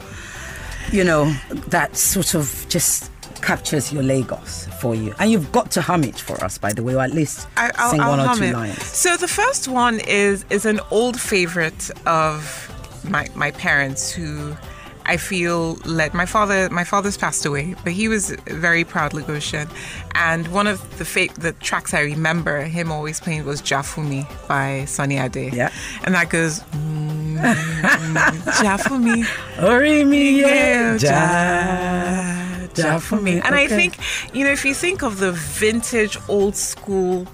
you 0.91 1.05
know 1.05 1.31
that 1.67 1.95
sort 1.95 2.33
of 2.35 2.65
just 2.67 3.10
captures 3.41 3.91
your 3.91 4.03
Lagos 4.03 4.67
for 4.79 4.95
you. 4.95 5.13
And 5.19 5.31
you've 5.31 5.51
got 5.51 5.71
to 5.71 5.81
hum 5.81 6.03
it 6.03 6.19
for 6.19 6.41
us, 6.43 6.57
by 6.57 6.73
the 6.73 6.83
way, 6.83 6.95
or 6.95 7.01
at 7.01 7.11
least 7.13 7.47
I, 7.57 7.71
I'll, 7.75 7.91
sing 7.91 7.99
I'll 8.01 8.17
one 8.17 8.19
or 8.19 8.35
two 8.35 8.43
it. 8.45 8.53
lines. 8.53 8.83
So 8.83 9.17
the 9.17 9.27
first 9.27 9.67
one 9.67 9.99
is 10.01 10.45
is 10.49 10.65
an 10.65 10.79
old 10.91 11.19
favorite 11.19 11.89
of 12.05 12.67
my 13.09 13.27
my 13.35 13.51
parents 13.51 14.11
who 14.11 14.55
I 15.03 15.17
feel 15.17 15.75
led 15.85 16.13
my 16.13 16.25
father 16.27 16.69
my 16.69 16.83
father's 16.83 17.17
passed 17.17 17.45
away, 17.45 17.75
but 17.83 17.93
he 17.93 18.07
was 18.07 18.29
very 18.47 18.83
proud 18.83 19.11
Lagosian. 19.13 19.67
And 20.13 20.47
one 20.49 20.67
of 20.67 20.79
the 20.99 21.05
fa- 21.05 21.33
the 21.39 21.53
tracks 21.53 21.93
I 21.93 22.01
remember 22.01 22.61
him 22.61 22.91
always 22.91 23.19
playing 23.19 23.45
was 23.45 23.59
Ja 23.69 23.81
Funmi 23.81 24.25
by 24.47 24.85
Sunny 24.85 25.17
Ade. 25.17 25.53
Yeah. 25.53 25.71
And 26.03 26.13
that 26.13 26.29
goes 26.29 26.61
Ja 28.63 28.77
for 28.77 28.99
me. 28.99 29.25
Ori 29.61 30.03
mi 30.03 30.41
Yeah, 30.41 30.97
ja, 32.77 32.85
ja 32.85 32.99
for 32.99 33.21
me. 33.21 33.39
And 33.43 33.55
I 33.55 33.67
think, 33.67 33.97
you 34.33 34.43
know, 34.43 34.51
if 34.53 34.65
you 34.65 34.73
think 34.73 35.03
of 35.03 35.19
the 35.19 35.31
vintage, 35.31 36.17
old 36.27 36.55
school 36.55 37.27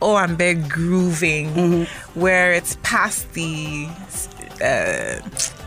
oh 0.00 0.14
Owambe 0.14 0.68
grooving, 0.68 1.50
Mm-hmm. 1.54 2.20
where 2.20 2.52
it's 2.52 2.76
past 2.82 3.32
the, 3.34 3.86
uh, 4.62 5.20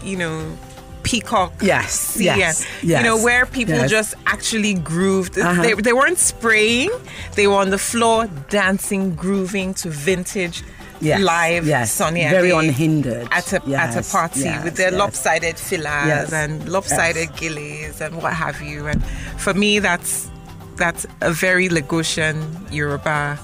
you 0.04 0.18
know, 0.18 0.58
peacock. 1.04 1.54
Yes, 1.62 1.92
sea 1.92 2.26
yes, 2.26 2.66
and, 2.82 2.90
You 2.90 3.04
know, 3.04 3.18
where 3.24 3.46
people 3.46 3.76
yes. 3.76 3.90
just 3.90 4.16
actually 4.26 4.74
grooved. 4.74 5.38
Uh-huh. 5.38 5.62
They, 5.62 5.74
they 5.74 5.94
weren't 5.94 6.18
spraying, 6.20 6.92
they 7.36 7.48
were 7.48 7.56
on 7.62 7.70
the 7.70 7.78
floor 7.78 8.28
dancing, 8.50 9.16
grooving 9.16 9.74
to 9.76 9.90
vintage. 9.90 10.64
Yes, 11.00 11.22
Live 11.22 11.68
yes, 11.68 11.92
Sonia 11.92 12.30
very 12.30 12.50
Day 12.50 12.58
unhindered. 12.58 13.28
at 13.32 13.54
a 13.54 13.62
at 13.76 13.96
a 13.96 14.04
party 14.12 14.42
yes, 14.42 14.64
with 14.64 14.76
their 14.76 14.92
yes. 14.92 15.00
lopsided 15.00 15.58
fillers 15.60 16.08
Yes, 16.08 16.34
and 16.34 16.68
lopsided 16.70 17.36
gillies 17.36 18.02
and 18.02 18.22
what 18.22 18.34
have 18.34 18.62
you. 18.62 18.88
And 18.88 19.04
for 19.38 19.54
me, 19.54 19.80
that's 19.80 20.30
that's 20.76 21.06
a 21.22 21.32
very 21.32 21.70
Lagosian 21.70 22.72
Yoruba 22.72 23.38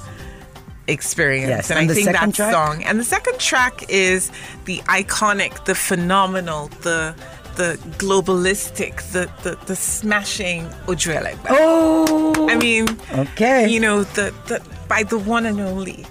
experience. 0.88 1.50
Yes, 1.50 1.70
and, 1.72 1.80
and 1.80 1.92
I 1.92 1.94
think 1.94 2.12
that 2.12 2.34
track? 2.34 2.54
song. 2.54 2.84
And 2.84 3.00
the 3.00 3.04
second 3.04 3.40
track 3.40 3.86
is 3.90 4.32
the 4.66 4.80
iconic, 5.02 5.66
the 5.66 5.76
phenomenal, 5.76 6.68
the 6.82 7.16
the 7.56 7.78
globalistic, 7.98 9.02
the 9.12 9.30
the, 9.44 9.58
the 9.66 9.76
smashing 9.76 10.66
Ojuelegba. 10.88 11.48
Oh, 11.50 12.48
I 12.50 12.56
mean, 12.56 12.88
okay. 13.14 13.68
you 13.70 13.80
know, 13.80 14.04
the, 14.04 14.34
the 14.48 14.62
by 14.88 15.04
the 15.04 15.18
one 15.18 15.46
and 15.46 15.60
only 15.62 16.06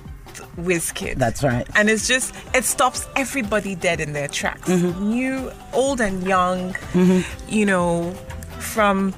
Wizkid. 0.56 1.16
That's 1.16 1.42
right. 1.42 1.66
And 1.74 1.88
it's 1.90 2.06
just 2.06 2.34
it 2.54 2.64
stops 2.64 3.06
everybody 3.16 3.74
dead 3.74 4.00
in 4.00 4.12
their 4.12 4.28
tracks. 4.28 4.68
Mm-hmm. 4.68 5.08
New, 5.08 5.50
old, 5.72 6.00
and 6.00 6.22
young. 6.26 6.76
You 7.48 7.66
know, 7.66 8.12
from 8.58 9.14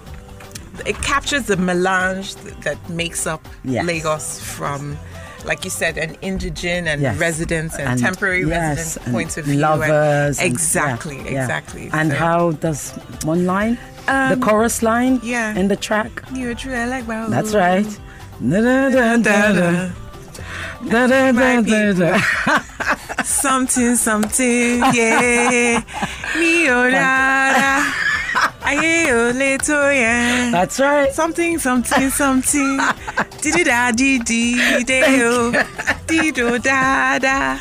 it 0.87 0.97
captures 1.03 1.45
the 1.47 1.57
melange 1.57 2.35
th- 2.37 2.55
that 2.63 2.89
makes 2.89 3.27
up 3.27 3.47
Yes. 3.65 3.85
Lagos 3.87 4.41
from. 4.41 4.97
Like 5.45 5.63
you 5.63 5.69
said, 5.71 5.99
an 5.99 6.17
indigent 6.23 6.89
and 6.89 7.03
Yes. 7.03 7.19
residents 7.19 7.75
and, 7.77 7.87
And- 7.91 8.01
temporary 8.01 8.45
yes, 8.49 8.79
resident 8.79 9.07
and 9.07 9.15
points 9.15 9.37
of 9.37 9.45
view. 9.45 9.59
lovers. 9.61 10.39
and- 10.39 10.49
exactly, 10.51 11.19
yeah, 11.19 11.31
yeah. 11.33 11.43
exactly. 11.43 11.91
And 11.93 12.11
So- 12.13 12.17
how 12.17 12.53
does 12.53 12.93
one 13.25 13.45
line, 13.45 13.77
the 14.07 14.33
Um, 14.33 14.41
chorus 14.41 14.83
line, 14.83 15.21
yeah. 15.23 15.55
in 15.55 15.69
the 15.69 15.77
track? 15.77 16.23
You 16.33 16.55
drew 16.55 16.73
like 16.87 17.07
wow. 17.07 17.29
That's 17.29 17.53
right. 17.55 17.85
Da, 18.41 18.61
da, 18.89 19.19
da, 19.19 19.91
da, 20.91 21.07
da. 21.07 21.33
Da, 21.33 21.33
da, 21.33 21.61
da, 21.63 21.93
da, 21.93 21.93
da. 21.93 23.23
Something, 23.25 23.97
something, 23.97 24.79
yeah. 24.93 25.83
Mi 26.39 26.67
ò 26.69 26.81
rárá, 26.95 27.83
ayé 28.69 29.13
ò 29.13 29.33
lè 29.33 29.57
tó 29.59 29.79
yẹn. 29.91 30.51
That's 30.53 30.79
right. 30.81 31.13
Something, 31.13 31.59
something, 31.59 32.11
something. 32.11 32.81
Didi 33.43 33.65
da 33.65 33.91
di 33.93 34.19
di 34.19 34.85
de 34.85 35.01
o. 35.25 35.53
Dido 36.07 36.59
da 36.63 37.19
da. 37.19 37.59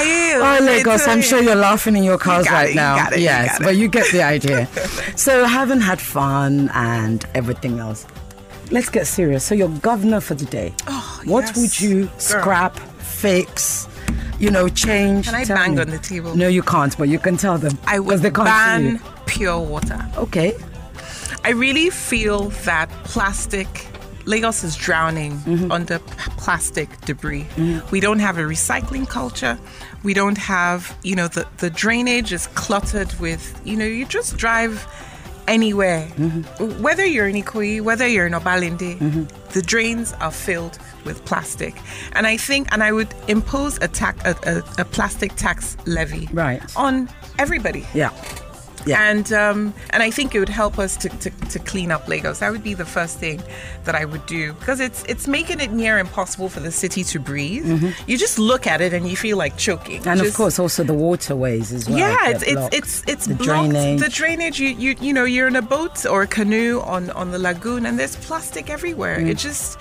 Oh, 0.00 0.58
Lagos, 0.62 1.06
I'm 1.08 1.22
sure 1.22 1.42
you're 1.42 1.54
laughing 1.54 1.96
in 1.96 2.04
your 2.04 2.18
cars 2.18 2.44
got 2.44 2.52
right 2.52 2.70
it, 2.70 2.76
now. 2.76 3.08
it, 3.10 3.20
yes, 3.20 3.58
it. 3.58 3.62
but 3.62 3.76
you 3.76 3.88
get 3.88 4.10
the 4.12 4.22
idea. 4.22 4.68
so, 5.16 5.44
having 5.46 5.80
had 5.80 6.00
fun 6.00 6.68
and 6.74 7.24
everything 7.34 7.78
else, 7.78 8.06
let's 8.70 8.90
get 8.90 9.06
serious. 9.06 9.42
So, 9.44 9.54
you're 9.54 9.68
governor 9.80 10.20
for 10.20 10.34
the 10.34 10.44
day. 10.44 10.74
Oh, 10.86 11.07
what 11.24 11.44
yes. 11.46 11.56
would 11.56 11.80
you 11.80 12.04
Girl. 12.06 12.18
scrap, 12.18 12.78
fix, 12.78 13.88
you 14.38 14.50
know, 14.50 14.68
change? 14.68 15.26
Can 15.26 15.34
I 15.34 15.44
Tell 15.44 15.56
bang 15.56 15.74
me. 15.74 15.80
on 15.82 15.90
the 15.90 15.98
table? 15.98 16.36
No, 16.36 16.48
you 16.48 16.62
can't, 16.62 16.96
but 16.96 17.08
you 17.08 17.18
can 17.18 17.36
tell 17.36 17.58
them. 17.58 17.78
I 17.86 17.98
would 17.98 18.20
they 18.20 18.30
can't 18.30 18.46
ban 18.46 19.00
pure 19.26 19.58
water. 19.60 19.98
Okay. 20.16 20.54
I 21.44 21.50
really 21.50 21.90
feel 21.90 22.48
that 22.64 22.88
plastic, 23.04 23.86
Lagos 24.26 24.64
is 24.64 24.76
drowning 24.76 25.32
Mm-hmm. 25.38 25.70
under 25.72 25.98
plastic 26.36 26.88
debris. 27.02 27.46
We 27.90 28.00
don't 28.00 28.18
have 28.18 28.38
a 28.38 28.42
recycling 28.42 29.08
culture. 29.08 29.58
We 30.02 30.14
don't 30.14 30.38
have, 30.38 30.96
you 31.02 31.14
know, 31.16 31.28
the, 31.28 31.46
the 31.58 31.70
drainage 31.70 32.32
is 32.32 32.46
cluttered 32.48 33.12
with, 33.20 33.60
you 33.64 33.76
know, 33.76 33.84
you 33.84 34.04
just 34.04 34.36
drive 34.36 34.86
anywhere. 35.46 36.06
Mm-hmm. 36.16 36.82
Whether 36.82 37.04
you're 37.06 37.28
in 37.28 37.36
Ikoyi, 37.42 37.80
whether 37.80 38.06
you're 38.06 38.26
in 38.26 38.32
Obalende, 38.34 38.98
the 39.52 39.62
drains 39.62 40.12
are 40.20 40.30
filled 40.30 40.78
with 41.04 41.24
plastic. 41.24 41.74
And 42.12 42.26
I 42.26 42.36
think, 42.36 42.68
and 42.72 42.82
I 42.82 42.92
would 42.92 43.08
impose 43.28 43.78
a, 43.78 43.88
tax, 43.88 44.22
a, 44.24 44.34
a, 44.78 44.82
a 44.82 44.84
plastic 44.84 45.34
tax 45.36 45.76
levy 45.86 46.28
Right. 46.32 46.62
on 46.76 47.08
everybody 47.38 47.86
Yeah. 47.94 48.10
Yeah. 48.86 49.10
and 49.10 49.30
um, 49.32 49.74
and 49.90 50.02
I 50.02 50.10
think 50.10 50.34
it 50.34 50.38
would 50.38 50.48
help 50.48 50.78
us 50.78 50.96
to, 50.98 51.08
to, 51.08 51.30
to 51.30 51.58
clean 51.58 51.90
up 51.90 52.08
Lagos. 52.08 52.38
That 52.38 52.52
would 52.52 52.62
be 52.62 52.74
the 52.74 52.86
first 52.86 53.18
thing 53.18 53.42
that 53.84 53.94
I 53.94 54.04
would 54.06 54.24
do 54.26 54.52
because 54.54 54.80
it's 54.80 55.02
it's 55.04 55.26
making 55.26 55.60
it 55.60 55.72
near 55.72 55.98
impossible 55.98 56.48
for 56.48 56.60
the 56.60 56.70
city 56.70 57.02
to 57.04 57.18
breathe. 57.20 57.66
You 58.06 58.16
just 58.16 58.38
look 58.38 58.66
at 58.66 58.80
it 58.80 58.94
and 58.94 59.06
you 59.06 59.16
feel 59.16 59.36
like 59.36 59.58
choking. 59.58 60.00
Mm-hmm. 60.00 60.08
and 60.08 60.20
of 60.22 60.32
course, 60.32 60.58
also 60.58 60.84
the 60.84 60.94
waterways 60.94 61.70
as 61.72 61.86
well. 61.88 61.98
yeah, 61.98 62.30
it's 62.30 62.42
it's 62.44 62.68
it's 62.78 63.02
it's 63.08 63.26
the 63.26 63.34
blocked. 63.34 63.70
drainage. 63.72 64.00
The 64.00 64.08
drainage. 64.08 64.60
You 64.60 64.68
you 64.70 64.94
you 65.02 65.12
know 65.12 65.24
you're 65.24 65.48
in 65.48 65.56
a 65.56 65.62
boat 65.76 66.06
or 66.06 66.22
a 66.22 66.26
canoe 66.28 66.80
on 66.80 67.10
on 67.10 67.30
the 67.32 67.38
lagoon 67.38 67.84
and 67.84 67.98
there's 67.98 68.16
plastic 68.16 68.70
everywhere. 68.70 69.18
Mm. 69.18 69.28
It 69.28 69.38
just 69.38 69.78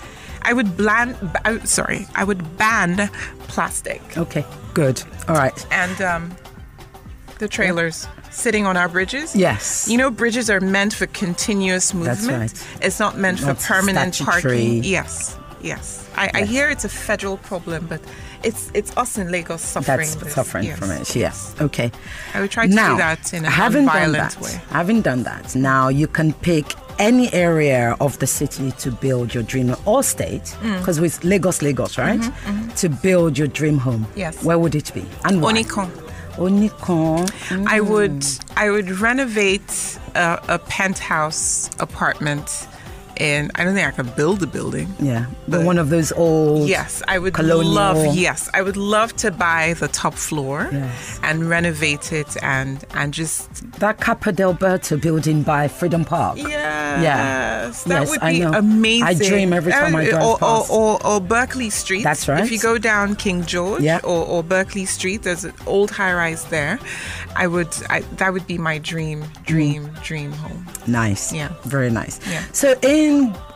I 0.50 0.54
would 0.54 0.78
ban. 0.78 1.16
ba- 1.44 1.66
sorry, 1.68 2.08
I 2.16 2.24
would 2.24 2.42
ban 2.58 3.10
plastic 3.50 4.02
Okay, 4.18 4.46
good. 4.74 5.02
All 5.28 5.36
right. 5.36 5.58
and 5.72 6.02
um, 6.02 6.36
the 7.40 7.48
trailers 7.48 8.08
sitting 8.32 8.66
on 8.66 8.78
our 8.78 8.88
bridges. 8.90 9.36
Yes. 9.36 9.88
You 9.90 9.98
know, 9.98 10.10
bridges 10.12 10.50
are 10.50 10.60
meant 10.62 10.94
for 10.94 11.08
continuous 11.08 11.94
movement. 11.94 12.20
That's 12.52 12.64
right. 12.78 12.86
It's 12.86 13.00
not 13.00 13.18
meant 13.18 13.42
Not 13.42 13.58
for 13.58 13.74
permanent 13.74 14.16
statutory. 14.16 14.42
parking. 14.42 14.84
Yes, 14.84 15.38
yes. 15.62 16.08
I, 16.16 16.30
I 16.34 16.46
hear 16.46 16.70
it's 16.70 16.86
a 16.86 16.90
federal 16.90 17.38
problem, 17.38 17.88
but 17.88 18.02
it's 18.44 18.72
it's 18.74 18.96
us 18.98 19.18
in 19.18 19.32
Lagos 19.32 19.62
suffering. 19.62 20.10
That's 20.20 20.34
suffering 20.34 20.66
Yes. 20.66 20.80
from 20.80 20.92
it. 20.92 21.16
Yes. 21.16 21.56
Okay. 21.60 21.92
I 22.34 22.42
would 22.42 22.52
try 22.52 22.66
to 22.68 22.72
do 22.72 22.76
that 22.98 23.34
in 23.34 23.44
a 23.46 23.50
having 23.50 23.86
done 23.86 24.12
non-violent 24.14 24.34
that, 24.36 24.42
way. 24.42 24.62
Having 24.70 25.02
done 25.02 25.24
that, 25.24 25.56
now 25.56 25.90
you 25.90 26.08
can 26.08 26.32
pick 26.34 26.66
any 27.00 27.32
area 27.34 27.96
of 28.00 28.18
the 28.20 28.28
city 28.28 28.72
to 28.80 28.92
build 28.92 29.34
your 29.34 29.44
dream 29.44 29.76
or 29.86 30.04
state, 30.04 30.56
Mm. 30.62 30.80
because 30.80 31.00
with 31.00 31.24
Lagos, 31.24 31.62
Lagos, 31.62 31.98
right? 31.98 32.22
To 32.78 32.90
build 32.90 33.38
your 33.38 33.48
dream 33.48 33.78
home. 33.78 34.06
Mm-hmm, 34.06 34.20
Yes. 34.20 34.44
Where 34.44 34.58
would 34.60 34.76
it 34.76 34.92
be? 34.94 35.06
And 35.26 35.42
why? 35.42 35.54
Onikan. 35.54 35.90
Onikan. 36.38 37.30
I 37.68 37.80
would 37.82 38.24
I 38.56 38.70
would 38.70 38.90
renovate 39.02 39.98
a, 40.16 40.40
a 40.48 40.60
penthouse 40.60 41.70
apartment 41.80 42.68
in 43.20 43.52
I 43.56 43.64
don't 43.64 43.74
think 43.74 43.88
I 43.88 43.92
could 43.92 44.16
build 44.16 44.42
a 44.44 44.48
building. 44.48 44.88
Yeah, 45.00 45.26
but 45.48 45.58
But- 45.60 45.66
one 45.66 45.78
of 45.78 45.90
those 45.90 46.12
old. 46.14 46.68
Yes, 46.70 47.02
I 47.08 47.18
would 47.20 47.34
colonial- 47.34 47.74
love. 47.74 48.16
Yes, 48.16 48.50
I 48.54 48.62
would 48.62 48.78
love 48.78 49.16
to 49.18 49.32
buy 49.32 49.76
the 49.80 49.88
top 49.90 50.14
floor 50.16 50.70
Yes. 50.72 51.20
and 51.24 51.50
renovate 51.50 52.12
it 52.14 52.30
and 52.44 52.84
and 52.94 53.14
just 53.14 53.48
That 53.80 54.00
Capa 54.00 54.32
Delberto 54.34 55.00
building 55.02 55.44
by 55.44 55.68
Freedom 55.68 56.04
Park. 56.06 56.38
Yes, 56.38 56.50
Yeah. 57.04 57.72
That 57.88 58.02
Yes, 58.02 58.10
would 58.10 58.22
I 58.22 58.32
be 58.34 58.40
know. 58.40 58.54
amazing. 58.54 59.04
I 59.04 59.14
dream 59.30 59.50
every 59.60 59.72
time 59.82 59.96
I 59.96 60.08
Uh, 60.08 60.10
drive 60.12 60.24
or, 60.28 60.34
or, 60.34 60.60
past. 60.60 60.72
or, 60.72 60.92
or 61.08 61.18
Berkeley 61.22 61.70
Street. 61.70 62.04
That's 62.10 62.28
right. 62.28 62.44
If 62.44 62.52
you 62.52 62.60
go 62.60 62.78
down 62.92 63.16
King 63.16 63.40
George 63.54 63.82
Yeah. 63.90 64.00
or, 64.12 64.22
or 64.34 64.40
Berkeley 64.44 64.86
Street, 64.86 65.20
there's 65.24 65.44
an 65.46 65.54
old 65.66 65.90
high 65.92 66.14
rise 66.14 66.44
there. 66.56 66.80
I 67.36 67.46
would. 67.54 67.70
I, 67.90 67.98
that 68.20 68.30
would 68.34 68.48
be 68.48 68.58
my 68.58 68.78
dream, 68.92 69.20
dream, 69.46 69.82
dream 70.10 70.32
home. 70.44 70.66
Nice. 70.88 71.24
Yeah. 71.40 71.50
Very 71.66 71.92
nice. 72.02 72.16
Yeah. 72.34 72.42
So, 72.62 72.68
in 72.82 73.07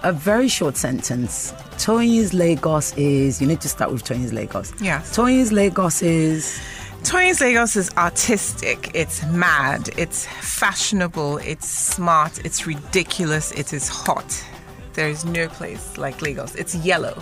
a 0.03 0.11
very 0.13 0.47
short 0.47 0.77
sentence, 0.77 1.53
Toyin's 1.77 2.33
Lagos 2.33 2.95
is, 2.97 3.41
you 3.41 3.47
need 3.47 3.61
to 3.61 3.69
start 3.69 3.91
with 3.91 4.03
Toyin's 4.03 4.33
Lagos. 4.33 4.73
Yes. 4.81 5.15
Toyin's 5.15 5.51
Lagos 5.51 6.01
is, 6.01 6.59
Toyin's 7.03 7.41
Lagos 7.41 7.75
is 7.75 7.89
artistic, 7.97 8.91
it's 8.93 9.23
mad, 9.27 9.89
it's 9.97 10.25
fashionable, 10.27 11.37
it's 11.37 11.67
smart, 11.67 12.43
it's 12.45 12.67
ridiculous, 12.67 13.51
it 13.53 13.73
is 13.73 13.89
hot. 13.89 14.45
There 14.93 15.09
is 15.09 15.23
no 15.25 15.47
place 15.47 15.97
like 15.97 16.21
Lagos. 16.21 16.55
It's 16.55 16.75
yellow. 16.75 17.21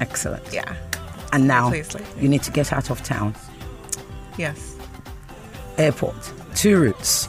excellent. 0.00 0.42
Yeah. 0.52 0.74
And 1.32 1.46
now, 1.46 1.70
like 1.70 2.04
you 2.20 2.28
need 2.28 2.42
to 2.44 2.50
get 2.50 2.72
out 2.72 2.90
of 2.90 3.02
town. 3.02 3.34
Yes. 4.38 4.76
Airport. 5.76 6.16
Two 6.54 6.80
routes. 6.80 7.28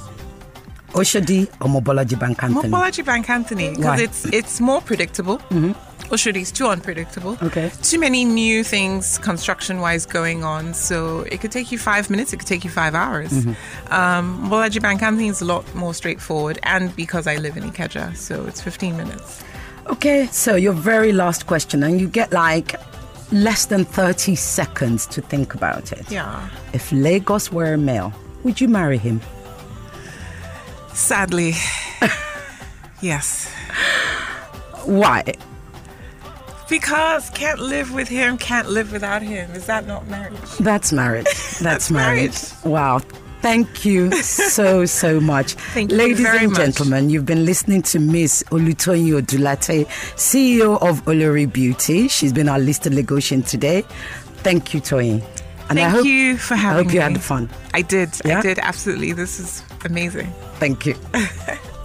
Oshodi 0.98 1.48
or 1.62 1.68
Mobolaji 1.68 2.20
Bank 2.20 2.44
Anthony. 2.44 2.70
Mobolaji 2.70 3.06
Bank 3.06 3.30
Anthony 3.30 3.76
because 3.76 4.02
it's 4.02 4.26
it's 4.26 4.60
more 4.60 4.82
predictable. 4.82 5.38
Mm-hmm. 5.50 5.74
Oshodi 6.14 6.42
is 6.42 6.52
too 6.52 6.68
unpredictable. 6.68 7.38
Okay. 7.44 7.70
Too 7.82 8.00
many 8.00 8.24
new 8.24 8.64
things 8.64 9.18
construction 9.18 9.82
wise 9.82 10.06
going 10.06 10.44
on. 10.44 10.74
So 10.74 11.22
it 11.32 11.42
could 11.42 11.52
take 11.52 11.72
you 11.72 11.78
five 11.78 12.10
minutes, 12.10 12.32
it 12.32 12.38
could 12.38 12.48
take 12.48 12.64
you 12.64 12.70
five 12.70 12.96
hours. 12.96 13.32
Mm-hmm. 13.32 13.94
Um, 13.94 14.50
Bank 14.82 15.02
Anthony 15.02 15.28
is 15.28 15.42
a 15.42 15.46
lot 15.46 15.64
more 15.76 15.94
straightforward. 15.94 16.60
And 16.64 16.96
because 16.96 17.28
I 17.28 17.36
live 17.38 17.58
in 17.58 17.64
Ikeja, 17.64 18.16
so 18.16 18.46
it's 18.46 18.62
15 18.62 18.96
minutes. 18.96 19.44
Okay, 19.88 20.28
so 20.32 20.56
your 20.56 20.74
very 20.74 21.12
last 21.14 21.48
question, 21.48 21.84
and 21.84 22.00
you 22.00 22.08
get 22.08 22.32
like 22.32 22.76
less 23.32 23.66
than 23.66 23.84
30 23.86 24.36
seconds 24.36 25.06
to 25.08 25.22
think 25.22 25.54
about 25.54 25.92
it. 25.92 26.10
Yeah. 26.10 26.50
If 26.74 26.92
Lagos 26.92 27.52
were 27.52 27.74
a 27.74 27.78
male, 27.78 28.14
would 28.44 28.62
you 28.62 28.68
marry 28.68 28.98
him? 28.98 29.22
Sadly, 30.98 31.54
yes. 33.02 33.48
Why? 34.84 35.24
Because 36.68 37.30
can't 37.30 37.60
live 37.60 37.94
with 37.94 38.08
him, 38.10 38.38
can't 38.40 38.68
live 38.70 38.92
without 38.92 39.22
him. 39.22 39.52
Is 39.52 39.68
that 39.68 39.86
not 39.86 40.08
marriage? 40.08 40.42
That's 40.60 40.92
marriage. 40.92 41.26
That's, 41.26 41.60
That's 41.60 41.92
marriage. 41.92 42.36
Wow. 42.66 43.00
Thank 43.44 43.86
you 43.86 44.12
so, 44.24 44.86
so 44.86 45.20
much. 45.20 45.54
Thank 45.54 45.92
you 45.92 45.98
Ladies 45.98 46.26
and 46.26 46.48
much. 46.48 46.58
gentlemen, 46.58 47.12
you've 47.12 47.28
been 47.28 47.46
listening 47.46 47.84
to 47.84 48.00
Miss 48.00 48.42
Olutoyin 48.50 49.22
Odulate, 49.22 49.86
CEO 50.16 50.82
of 50.82 51.06
Olori 51.06 51.52
Beauty. 51.52 52.08
She's 52.08 52.34
been 52.34 52.50
our 52.50 52.60
listed 52.60 52.94
Lagosian 52.94 53.48
today. 53.48 53.84
Thank 54.44 54.74
you, 54.74 54.82
Toyin. 54.82 55.24
And 55.70 55.80
I 55.80 55.84
Thank 55.84 55.96
hope, 55.98 56.06
you 56.06 56.38
for 56.38 56.56
I 56.56 56.58
having 56.58 56.86
hope 56.86 56.94
you 56.94 57.00
me. 57.00 57.04
had 57.14 57.22
fun. 57.22 57.50
I 57.74 57.84
did. 57.84 58.10
Yeah? 58.26 58.40
I 58.40 58.42
did, 58.42 58.58
absolutely. 58.58 59.12
This 59.14 59.40
is 59.40 59.62
amazing. 59.86 60.32
Thank 60.56 60.86
you. 60.86 60.94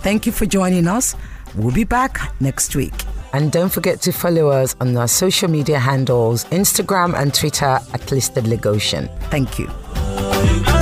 Thank 0.03 0.27
you 0.27 0.33
for 0.33 0.47
joining 0.47 0.89
us. 0.89 1.15
We'll 1.55 1.75
be 1.75 1.85
back 1.85 2.33
next 2.41 2.75
week. 2.75 2.95
And 3.33 3.51
don't 3.51 3.71
forget 3.71 4.01
to 4.03 4.13
follow 4.13 4.49
us 4.49 4.77
on 4.81 4.97
our 4.97 5.09
social 5.09 5.49
media 5.49 5.79
handles 5.79 6.45
Instagram 6.47 7.15
and 7.19 7.33
Twitter 7.33 7.79
at 7.93 8.11
Listed 8.11 8.45
Lagosian. 8.45 9.09
Thank 9.31 9.59
you. 9.59 10.82